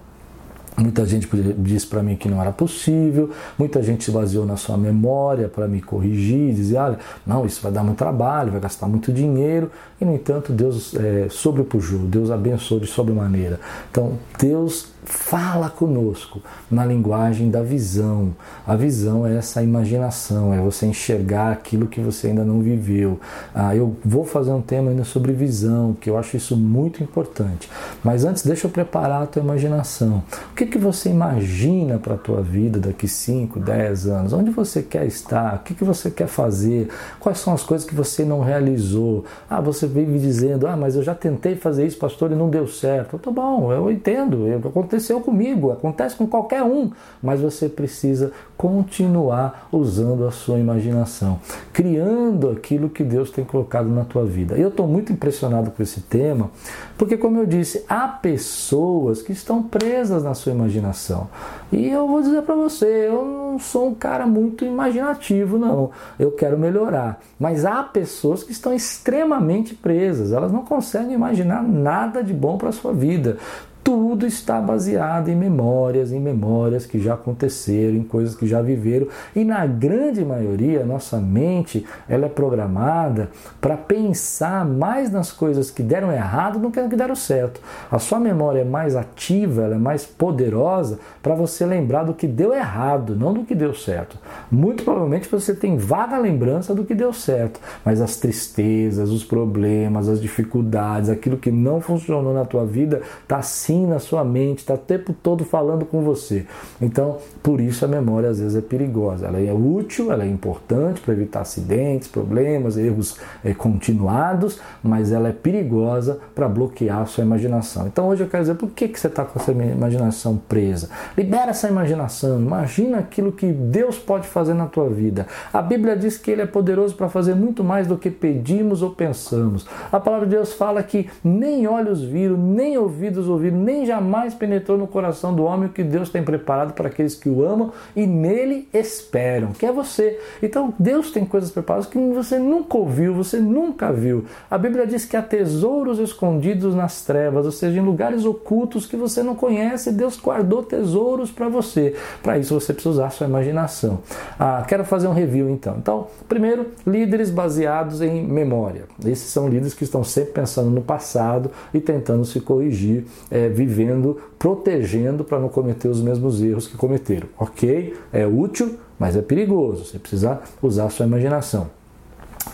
Muita 0.78 1.06
gente 1.06 1.30
disse 1.58 1.88
para 1.88 2.04
mim 2.04 2.18
que 2.18 2.28
não 2.28 2.42
era 2.42 2.52
possível, 2.52 3.30
muita 3.58 3.82
gente 3.82 4.04
se 4.04 4.12
baseou 4.12 4.46
na 4.46 4.58
sua 4.58 4.78
memória 4.78 5.48
para 5.48 5.68
me 5.68 5.82
corrigir, 5.82 6.54
dizer, 6.54 6.78
olha, 6.78 7.00
não, 7.26 7.46
isso 7.46 7.62
vai 7.62 7.72
dar 7.72 7.84
muito 7.84 7.98
trabalho, 7.98 8.52
vai 8.52 8.60
gastar 8.60 8.88
muito 8.88 9.14
dinheiro, 9.14 9.72
e 10.00 10.04
no 10.04 10.14
entanto 10.14 10.52
Deus 10.52 10.94
é, 10.96 11.28
sobrepujou, 11.30 12.00
Deus 12.00 12.30
abençoou 12.30 12.82
de 12.82 12.88
sobremaneira. 12.88 13.60
Então 13.90 14.14
Deus 14.38 14.94
fala 15.06 15.70
conosco 15.70 16.42
na 16.70 16.86
linguagem 16.86 17.50
da 17.50 17.62
visão. 17.62 18.36
A 18.66 18.76
visão 18.76 19.26
é 19.26 19.38
essa 19.38 19.62
imaginação, 19.62 20.54
é 20.54 20.60
você 20.60 20.88
enxergar 20.88 21.52
aquilo 21.52 21.88
que 21.88 22.02
você 22.02 22.28
ainda 22.28 22.44
não 22.44 22.60
viveu. 22.60 23.20
Ah, 23.54 23.76
eu 23.76 23.96
vou 24.04 24.26
fazer 24.26 24.52
um 24.52 24.62
tema 24.62 24.90
ainda 24.90 25.04
sobre 25.04 25.32
visão, 25.32 25.96
que 26.00 26.10
eu 26.10 26.18
acho 26.18 26.36
isso 26.36 26.58
muito 26.58 27.04
importante. 27.04 27.70
Mas 28.04 28.26
antes, 28.26 28.44
deixa 28.44 28.68
eu 28.68 28.72
preparar 28.72 29.24
a 29.24 29.28
tua 29.28 29.42
imaginação. 29.42 30.24
O 30.52 30.56
que, 30.56 30.65
que 30.66 30.78
você 30.78 31.10
imagina 31.10 31.98
para 31.98 32.16
a 32.16 32.18
tua 32.18 32.42
vida 32.42 32.80
daqui 32.80 33.08
5, 33.08 33.60
10 33.60 34.08
anos? 34.08 34.34
Onde 34.34 34.52
você 34.52 34.82
quer 34.82 35.06
estar? 35.06 35.56
O 35.56 35.60
que, 35.60 35.74
que 35.74 35.84
você 35.84 36.10
quer 36.10 36.28
fazer? 36.28 36.90
Quais 37.20 37.40
são 37.40 37.54
as 37.54 37.64
coisas 37.64 37.88
que 37.88 37.96
você 37.96 38.24
não 38.24 38.42
realizou? 38.42 39.26
Ah, 39.50 39.62
você 39.62 39.88
vive 39.88 40.20
dizendo, 40.20 40.68
ah, 40.68 40.76
mas 40.76 40.96
eu 40.96 41.04
já 41.04 41.16
tentei 41.16 41.56
fazer 41.56 41.86
isso, 41.86 41.98
pastor, 41.98 42.32
e 42.32 42.36
não 42.36 42.50
deu 42.50 42.68
certo. 42.68 43.18
Tá 43.18 43.32
bom, 43.32 43.72
eu 43.72 43.92
entendo, 43.92 44.48
eu, 44.48 44.60
aconteceu 44.60 45.20
comigo, 45.20 45.72
acontece 45.72 46.16
com 46.16 46.28
qualquer 46.28 46.64
um, 46.64 46.92
mas 47.22 47.42
você 47.42 47.68
precisa 47.68 48.32
continuar 48.58 49.68
usando 49.72 50.26
a 50.26 50.32
sua 50.32 50.58
imaginação, 50.58 51.40
criando 51.74 52.50
aquilo 52.50 52.90
que 52.90 53.04
Deus 53.04 53.30
tem 53.30 53.44
colocado 53.44 53.90
na 53.90 54.04
tua 54.06 54.26
vida. 54.26 54.56
Eu 54.56 54.70
estou 54.70 54.88
muito 54.88 55.12
impressionado 55.12 55.72
com 55.72 55.84
esse 55.84 56.02
tema, 56.02 56.50
porque, 56.98 57.18
como 57.18 57.38
eu 57.38 57.46
disse, 57.46 57.84
há 57.90 58.08
pessoas 58.08 59.22
que 59.22 59.32
estão 59.32 59.62
presas 59.62 60.24
na 60.24 60.34
sua 60.34 60.54
imaginação. 60.56 61.30
E 61.72 61.88
eu 61.88 62.08
vou 62.08 62.22
dizer 62.22 62.42
para 62.42 62.56
você, 62.56 63.08
eu 63.08 63.26
não 63.26 63.60
sou 63.60 63.90
um 63.90 63.94
cara 63.94 64.26
muito 64.26 64.66
imaginativo, 64.66 65.58
não. 65.58 65.92
Eu 66.18 66.32
quero 66.32 66.58
melhorar. 66.58 67.22
Mas 67.40 67.66
há 67.66 67.84
pessoas 67.84 68.44
que 68.44 68.52
estão 68.52 68.74
extremamente 68.74 69.76
presas, 69.76 70.32
elas 70.32 70.52
não 70.52 70.64
conseguem 70.64 71.14
imaginar 71.14 71.62
nada 71.64 72.24
de 72.24 72.34
bom 72.34 72.58
para 72.58 72.72
sua 72.72 72.94
vida 72.94 73.38
tudo 73.86 74.26
está 74.26 74.60
baseado 74.60 75.30
em 75.30 75.36
memórias, 75.36 76.12
em 76.12 76.20
memórias 76.20 76.88
que 76.88 77.00
já 77.00 77.14
aconteceram, 77.14 77.96
em 77.96 78.04
coisas 78.04 78.36
que 78.36 78.48
já 78.48 78.60
viveram. 78.60 79.08
E 79.36 79.44
na 79.44 79.64
grande 79.68 80.26
maioria, 80.26 80.84
nossa 80.84 81.18
mente 81.18 81.86
ela 82.10 82.26
é 82.26 82.30
programada 82.30 83.30
para 83.62 83.78
pensar 83.78 84.66
mais 84.66 85.12
nas 85.12 85.32
coisas 85.32 85.70
que 85.70 85.84
deram 85.84 86.12
errado 86.12 86.58
do 86.58 86.72
que 86.72 86.86
que 86.90 86.96
deram 86.96 87.16
certo. 87.16 87.62
A 87.92 88.00
sua 88.00 88.20
memória 88.20 88.62
é 88.62 88.66
mais 88.66 88.96
ativa, 88.96 89.62
ela 89.62 89.76
é 89.76 89.80
mais 89.80 90.04
poderosa 90.04 91.00
para 91.22 91.36
você 91.36 91.64
lembrar 91.64 92.06
do 92.06 92.14
que 92.16 92.26
deu 92.26 92.54
errado, 92.54 93.16
não 93.16 93.34
do 93.34 93.44
que 93.44 93.54
deu 93.54 93.76
certo. 93.76 94.18
Muito 94.52 94.84
provavelmente 94.84 95.30
você 95.30 95.54
tem 95.54 95.78
vaga 95.78 96.18
lembrança 96.18 96.74
do 96.74 96.84
que 96.84 96.96
deu 96.96 97.14
certo, 97.14 97.60
mas 97.84 98.02
as 98.02 98.16
tristezas, 98.16 99.12
os 99.12 99.24
problemas, 99.24 100.10
as 100.10 100.20
dificuldades, 100.20 101.10
aquilo 101.10 101.38
que 101.38 101.52
não 101.52 101.80
funcionou 101.80 102.34
na 102.34 102.46
tua 102.46 102.66
vida 102.66 103.02
está 103.24 103.44
sim 103.44 103.75
na 103.84 103.98
sua 103.98 104.24
mente, 104.24 104.60
está 104.60 104.76
o 104.76 104.78
tempo 104.78 105.14
todo 105.14 105.44
falando 105.44 105.86
com 105.86 106.04
você. 106.04 106.46
Então, 106.80 107.18
por 107.42 107.60
isso 107.60 107.84
a 107.84 107.88
memória 107.88 108.30
às 108.30 108.40
vezes 108.40 108.56
é 108.56 108.62
perigosa. 108.62 109.26
Ela 109.26 109.40
é 109.40 109.52
útil, 109.52 110.12
ela 110.12 110.24
é 110.24 110.28
importante 110.28 111.02
para 111.02 111.14
evitar 111.14 111.42
acidentes, 111.42 112.08
problemas, 112.08 112.78
erros 112.78 113.18
é, 113.44 113.54
continuados, 113.54 114.60
mas 114.84 115.12
ela 115.12 115.30
é 115.30 115.32
perigosa 115.32 116.20
para 116.36 116.48
bloquear 116.48 117.02
a 117.02 117.06
sua 117.06 117.24
imaginação. 117.24 117.88
Então, 117.88 118.08
hoje 118.08 118.24
eu 118.24 118.30
quero 118.30 118.44
dizer 118.44 118.56
por 118.56 118.70
que, 118.70 118.88
que 118.88 119.00
você 119.00 119.08
está 119.08 119.26
com 119.26 119.40
essa 119.40 119.52
imaginação 119.52 120.38
presa. 120.38 120.90
Libera 121.18 121.52
essa 121.52 121.68
imaginação, 121.68 122.40
imagina 122.40 123.00
aquilo 123.00 123.32
que 123.32 123.52
Deus 123.52 123.98
pode 123.98 124.28
fazer 124.28 124.54
na 124.54 124.68
tua 124.68 124.90
vida. 124.90 125.28
A 125.52 125.62
Bíblia 125.62 125.96
diz 125.96 126.18
que 126.18 126.32
Ele 126.32 126.42
é 126.42 126.46
poderoso 126.46 126.96
para 126.96 127.10
fazer 127.10 127.36
muito 127.36 127.64
mais 127.64 127.88
do 127.88 127.98
que 127.98 128.10
pedimos 128.10 128.82
ou 128.82 128.92
pensamos. 128.92 129.66
A 129.92 130.00
palavra 130.00 130.28
de 130.28 130.36
Deus 130.36 130.54
fala 130.54 130.84
que 130.84 131.10
nem 131.24 131.68
olhos 131.68 132.04
viram, 132.04 132.38
nem 132.38 132.78
ouvidos 132.78 133.28
ouviram, 133.28 133.58
nem 133.66 133.86
jamais 133.86 134.34
penetrou 134.34 134.78
no 134.78 134.88
coração 134.88 135.34
do 135.34 135.44
homem 135.44 135.68
o 135.68 135.72
que 135.72 135.84
Deus 135.84 136.10
tem 136.10 136.24
preparado 136.24 136.74
para 136.74 136.88
aqueles 136.88 137.16
que 137.16 137.28
o 137.28 137.44
amam 137.44 137.72
e 137.96 138.06
nele 138.06 138.70
esperam, 138.72 139.52
que 139.54 139.66
é 139.66 139.72
você. 139.72 140.20
Então 140.42 140.74
Deus 140.78 141.12
tem 141.12 141.26
coisas 141.26 141.50
preparadas 141.50 141.88
que 141.88 141.98
você 141.98 142.38
nunca 142.38 142.78
ouviu, 142.78 143.14
você 143.14 143.40
nunca 143.40 143.92
viu. 143.92 144.26
A 144.50 144.58
Bíblia 144.58 144.86
diz 144.86 145.06
que 145.06 145.18
há 145.18 145.22
tesouros 145.22 145.98
escondidos 145.98 146.76
nas 146.76 147.04
trevas, 147.04 147.46
ou 147.46 147.52
seja, 147.52 147.80
em 147.80 147.84
lugares 147.84 148.26
ocultos 148.26 148.86
que 148.86 148.96
você 148.96 149.24
não 149.24 149.36
conhece, 149.36 149.92
Deus 149.92 150.20
guardou 150.20 150.62
tesouros 150.62 151.32
para 151.32 151.50
você. 151.50 151.96
Para 152.22 152.38
isso 152.38 152.54
você 152.54 152.74
precisa 152.74 152.94
usar 152.94 153.10
sua 153.10 153.28
imaginação. 153.28 154.00
Ah, 154.40 154.64
quero 154.68 154.86
fazer 154.86 155.08
um 155.08 155.14
review 155.14 155.50
então. 155.50 155.76
Então, 155.78 156.08
primeiro, 156.30 156.68
líderes 156.86 157.32
baseados 157.32 158.02
em 158.02 158.24
memória. 158.24 158.84
Esses 159.04 159.30
são 159.32 159.48
líderes 159.48 159.74
que 159.74 159.84
estão 159.84 160.04
sempre 160.04 160.34
pensando 160.34 160.70
no 160.70 160.82
passado 160.82 161.50
e 161.74 161.80
tentando 161.80 162.26
se 162.26 162.40
corrigir 162.40 163.06
é, 163.32 163.50
vivendo, 163.56 164.18
protegendo 164.38 165.24
para 165.24 165.40
não 165.40 165.50
cometer 165.50 165.88
os 165.88 166.02
mesmos 166.02 166.42
erros 166.42 166.68
que 166.68 166.78
cometeram. 166.78 167.28
Ok, 167.40 167.96
é 168.14 168.28
útil, 168.28 168.76
mas 169.00 169.16
é 169.16 169.22
perigoso. 169.22 169.86
Você 169.86 169.98
precisa 169.98 170.42
usar 170.62 170.86
a 170.86 170.90
sua 170.90 171.06
imaginação. 171.06 171.70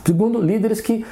Segundo, 0.06 0.40
líderes 0.40 0.80
que 0.80 1.06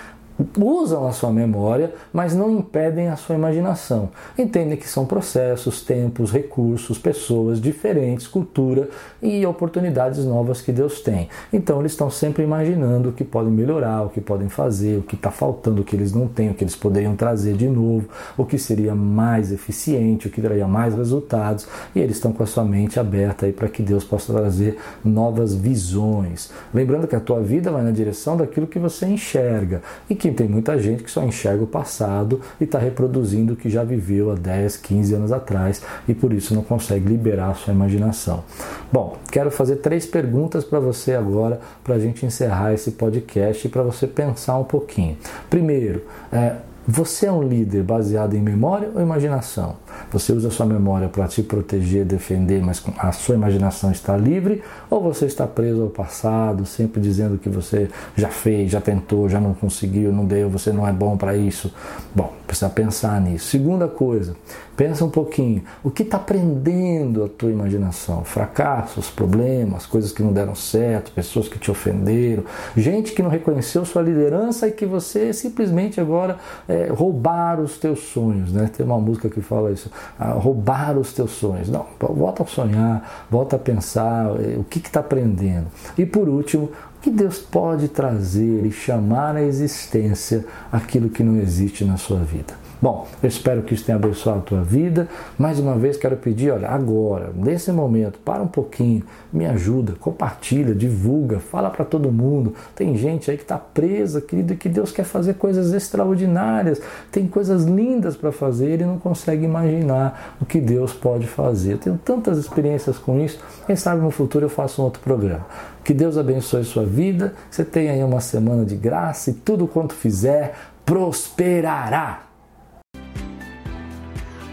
usam 0.57 1.07
a 1.07 1.11
sua 1.11 1.31
memória, 1.31 1.93
mas 2.13 2.35
não 2.35 2.51
impedem 2.51 3.09
a 3.09 3.15
sua 3.15 3.35
imaginação. 3.35 4.09
Entendem 4.37 4.77
que 4.77 4.87
são 4.87 5.05
processos, 5.05 5.81
tempos, 5.81 6.31
recursos, 6.31 6.97
pessoas 6.97 7.59
diferentes, 7.61 8.27
cultura 8.27 8.89
e 9.21 9.45
oportunidades 9.45 10.23
novas 10.25 10.61
que 10.61 10.71
Deus 10.71 11.01
tem. 11.01 11.29
Então 11.51 11.79
eles 11.79 11.91
estão 11.91 12.09
sempre 12.09 12.43
imaginando 12.43 13.09
o 13.09 13.11
que 13.11 13.23
podem 13.23 13.51
melhorar, 13.51 14.03
o 14.03 14.09
que 14.09 14.21
podem 14.21 14.49
fazer, 14.49 14.97
o 14.97 15.03
que 15.03 15.15
está 15.15 15.31
faltando, 15.31 15.81
o 15.81 15.85
que 15.85 15.95
eles 15.95 16.13
não 16.13 16.27
têm, 16.27 16.51
o 16.51 16.53
que 16.53 16.63
eles 16.63 16.75
poderiam 16.75 17.15
trazer 17.15 17.55
de 17.55 17.67
novo, 17.67 18.07
o 18.37 18.45
que 18.45 18.57
seria 18.57 18.95
mais 18.95 19.51
eficiente, 19.51 20.27
o 20.27 20.29
que 20.29 20.41
traria 20.41 20.67
mais 20.67 20.95
resultados. 20.95 21.67
E 21.93 21.99
eles 21.99 22.15
estão 22.15 22.31
com 22.31 22.43
a 22.43 22.47
sua 22.47 22.63
mente 22.63 22.99
aberta 22.99 23.45
aí 23.45 23.51
para 23.51 23.67
que 23.67 23.81
Deus 23.81 24.03
possa 24.03 24.33
trazer 24.33 24.77
novas 25.03 25.53
visões. 25.53 26.51
Lembrando 26.73 27.07
que 27.07 27.15
a 27.15 27.19
tua 27.19 27.41
vida 27.41 27.71
vai 27.71 27.83
na 27.83 27.91
direção 27.91 28.37
daquilo 28.37 28.67
que 28.67 28.79
você 28.79 29.05
enxerga 29.05 29.81
e 30.09 30.15
que 30.15 30.28
tem 30.33 30.47
muita 30.47 30.77
gente 30.79 31.03
que 31.03 31.11
só 31.11 31.23
enxerga 31.23 31.63
o 31.63 31.67
passado 31.67 32.41
e 32.59 32.63
está 32.63 32.79
reproduzindo 32.79 33.53
o 33.53 33.55
que 33.55 33.69
já 33.69 33.83
viveu 33.83 34.31
há 34.31 34.35
10, 34.35 34.77
15 34.77 35.13
anos 35.13 35.31
atrás 35.31 35.81
e 36.07 36.13
por 36.13 36.33
isso 36.33 36.53
não 36.53 36.63
consegue 36.63 37.07
liberar 37.07 37.51
a 37.51 37.53
sua 37.53 37.73
imaginação. 37.73 38.43
Bom, 38.91 39.17
quero 39.31 39.51
fazer 39.51 39.77
três 39.77 40.05
perguntas 40.05 40.63
para 40.63 40.79
você 40.79 41.13
agora 41.13 41.59
para 41.83 41.95
a 41.95 41.99
gente 41.99 42.25
encerrar 42.25 42.73
esse 42.73 42.91
podcast 42.91 43.67
e 43.67 43.69
para 43.69 43.83
você 43.83 44.07
pensar 44.07 44.57
um 44.57 44.63
pouquinho. 44.63 45.17
Primeiro, 45.49 46.03
é, 46.31 46.55
você 46.91 47.27
é 47.27 47.31
um 47.31 47.43
líder 47.43 47.83
baseado 47.83 48.33
em 48.33 48.41
memória 48.41 48.89
ou 48.95 48.99
imaginação? 48.99 49.75
Você 50.11 50.33
usa 50.33 50.49
sua 50.49 50.65
memória 50.65 51.07
para 51.07 51.27
te 51.27 51.43
proteger, 51.43 52.03
defender, 52.03 52.63
mas 52.63 52.83
a 52.97 53.11
sua 53.11 53.35
imaginação 53.35 53.91
está 53.91 54.17
livre? 54.17 54.63
Ou 54.89 54.99
você 54.99 55.27
está 55.27 55.45
preso 55.45 55.83
ao 55.83 55.89
passado, 55.89 56.65
sempre 56.65 56.99
dizendo 56.99 57.37
que 57.37 57.47
você 57.47 57.89
já 58.15 58.29
fez, 58.29 58.71
já 58.71 58.81
tentou, 58.81 59.29
já 59.29 59.39
não 59.39 59.53
conseguiu, 59.53 60.11
não 60.11 60.25
deu, 60.25 60.49
você 60.49 60.73
não 60.73 60.87
é 60.87 60.91
bom 60.91 61.15
para 61.15 61.37
isso? 61.37 61.71
Bom, 62.15 62.33
precisa 62.49 62.69
pensar 62.69 63.21
nisso. 63.21 63.45
Segunda 63.45 63.87
coisa, 63.87 64.35
pensa 64.75 65.05
um 65.05 65.09
pouquinho. 65.09 65.63
O 65.83 65.91
que 65.91 66.01
está 66.01 66.17
prendendo 66.17 67.23
a 67.23 67.29
tua 67.29 67.51
imaginação? 67.51 68.23
Fracassos, 68.25 69.07
problemas, 69.07 69.85
coisas 69.85 70.11
que 70.11 70.23
não 70.23 70.33
deram 70.33 70.55
certo, 70.55 71.11
pessoas 71.11 71.47
que 71.47 71.59
te 71.59 71.69
ofenderam, 71.69 72.43
gente 72.75 73.11
que 73.11 73.21
não 73.21 73.29
reconheceu 73.29 73.85
sua 73.85 74.01
liderança 74.01 74.67
e 74.67 74.71
que 74.71 74.85
você 74.85 75.31
simplesmente 75.31 76.01
agora 76.01 76.37
é, 76.67 76.87
roubaram 76.87 77.63
os 77.63 77.77
teus 77.77 77.99
sonhos, 77.99 78.51
né? 78.51 78.67
Tem 78.75 78.83
uma 78.83 78.99
música 78.99 79.29
que 79.29 79.41
fala 79.41 79.71
isso, 79.71 79.91
ah, 80.17 80.31
roubar 80.31 80.97
os 80.97 81.13
teus 81.13 81.31
sonhos. 81.31 81.69
Não, 81.69 81.85
volta 81.99 82.41
a 82.41 82.45
sonhar, 82.47 83.27
volta 83.29 83.57
a 83.57 83.59
pensar 83.59 84.25
é, 84.41 84.57
o 84.57 84.63
que 84.63 84.79
está 84.79 85.03
prendendo. 85.03 85.67
E 85.95 86.03
por 86.03 86.27
último, 86.27 86.71
que 87.01 87.09
Deus 87.09 87.37
pode 87.37 87.87
trazer 87.87 88.65
e 88.65 88.71
chamar 88.71 89.35
à 89.35 89.41
existência 89.41 90.45
aquilo 90.71 91.09
que 91.09 91.23
não 91.23 91.39
existe 91.39 91.85
na 91.85 91.97
sua 91.97 92.19
vida. 92.19 92.68
Bom, 92.81 93.05
eu 93.21 93.27
espero 93.27 93.61
que 93.61 93.73
isso 93.73 93.83
tenha 93.83 93.97
abençoado 93.97 94.39
a 94.39 94.41
tua 94.41 94.61
vida. 94.61 95.09
Mais 95.37 95.59
uma 95.59 95.75
vez 95.75 95.97
quero 95.97 96.15
pedir, 96.15 96.51
olha, 96.51 96.69
agora, 96.69 97.29
nesse 97.35 97.73
momento, 97.73 98.19
para 98.19 98.41
um 98.41 98.47
pouquinho, 98.47 99.03
me 99.33 99.45
ajuda, 99.45 99.95
compartilha, 99.99 100.73
divulga, 100.73 101.39
fala 101.39 101.69
para 101.69 101.83
todo 101.83 102.09
mundo. 102.09 102.55
Tem 102.73 102.95
gente 102.95 103.29
aí 103.29 103.35
que 103.35 103.43
está 103.43 103.57
presa, 103.57 104.21
querido, 104.21 104.53
e 104.53 104.55
que 104.55 104.69
Deus 104.69 104.93
quer 104.93 105.03
fazer 105.03 105.33
coisas 105.33 105.73
extraordinárias, 105.73 106.81
tem 107.11 107.27
coisas 107.27 107.65
lindas 107.65 108.15
para 108.15 108.31
fazer 108.31 108.79
e 108.79 108.85
não 108.85 108.97
consegue 108.97 109.43
imaginar 109.43 110.37
o 110.39 110.45
que 110.45 110.61
Deus 110.61 110.93
pode 110.93 111.27
fazer. 111.27 111.73
Eu 111.73 111.77
tenho 111.79 111.97
tantas 111.97 112.37
experiências 112.37 112.97
com 112.97 113.19
isso. 113.19 113.43
Quem 113.67 113.75
sabe 113.75 114.01
no 114.01 114.09
futuro 114.09 114.45
eu 114.45 114.49
faço 114.49 114.81
um 114.81 114.85
outro 114.85 115.01
programa. 115.01 115.45
Que 115.83 115.93
Deus 115.93 116.17
abençoe 116.17 116.63
sua 116.63 116.85
vida. 116.85 117.33
Você 117.51 117.65
tenha 117.65 117.91
aí 117.91 118.03
uma 118.05 118.21
semana 118.21 118.63
de 118.63 118.77
graça 118.77 119.31
e 119.31 119.33
tudo 119.33 119.67
quanto 119.67 119.93
fizer 119.93 120.55
prosperará. 120.85 122.28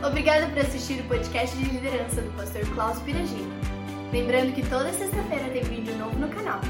Obrigada 0.06 0.46
por 0.46 0.58
assistir 0.60 1.00
o 1.00 1.08
podcast 1.08 1.56
de 1.56 1.64
liderança 1.64 2.22
do 2.22 2.30
pastor 2.36 2.64
Klaus 2.74 2.98
Piragini. 3.00 3.52
Lembrando 4.12 4.54
que 4.54 4.62
toda 4.68 4.92
sexta-feira 4.92 5.48
tem 5.50 5.64
vídeo 5.64 5.96
novo 5.98 6.16
no 6.16 6.28
canal. 6.28 6.60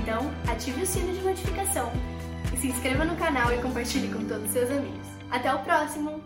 Então, 0.00 0.30
ative 0.50 0.82
o 0.82 0.86
sino 0.86 1.12
de 1.12 1.20
notificação 1.20 1.92
e 2.52 2.56
se 2.56 2.68
inscreva 2.68 3.04
no 3.04 3.14
canal 3.16 3.52
e 3.52 3.60
compartilhe 3.60 4.08
com 4.08 4.24
todos 4.24 4.46
os 4.46 4.50
seus 4.52 4.70
amigos. 4.70 5.06
Até 5.30 5.54
o 5.54 5.58
próximo! 5.58 6.22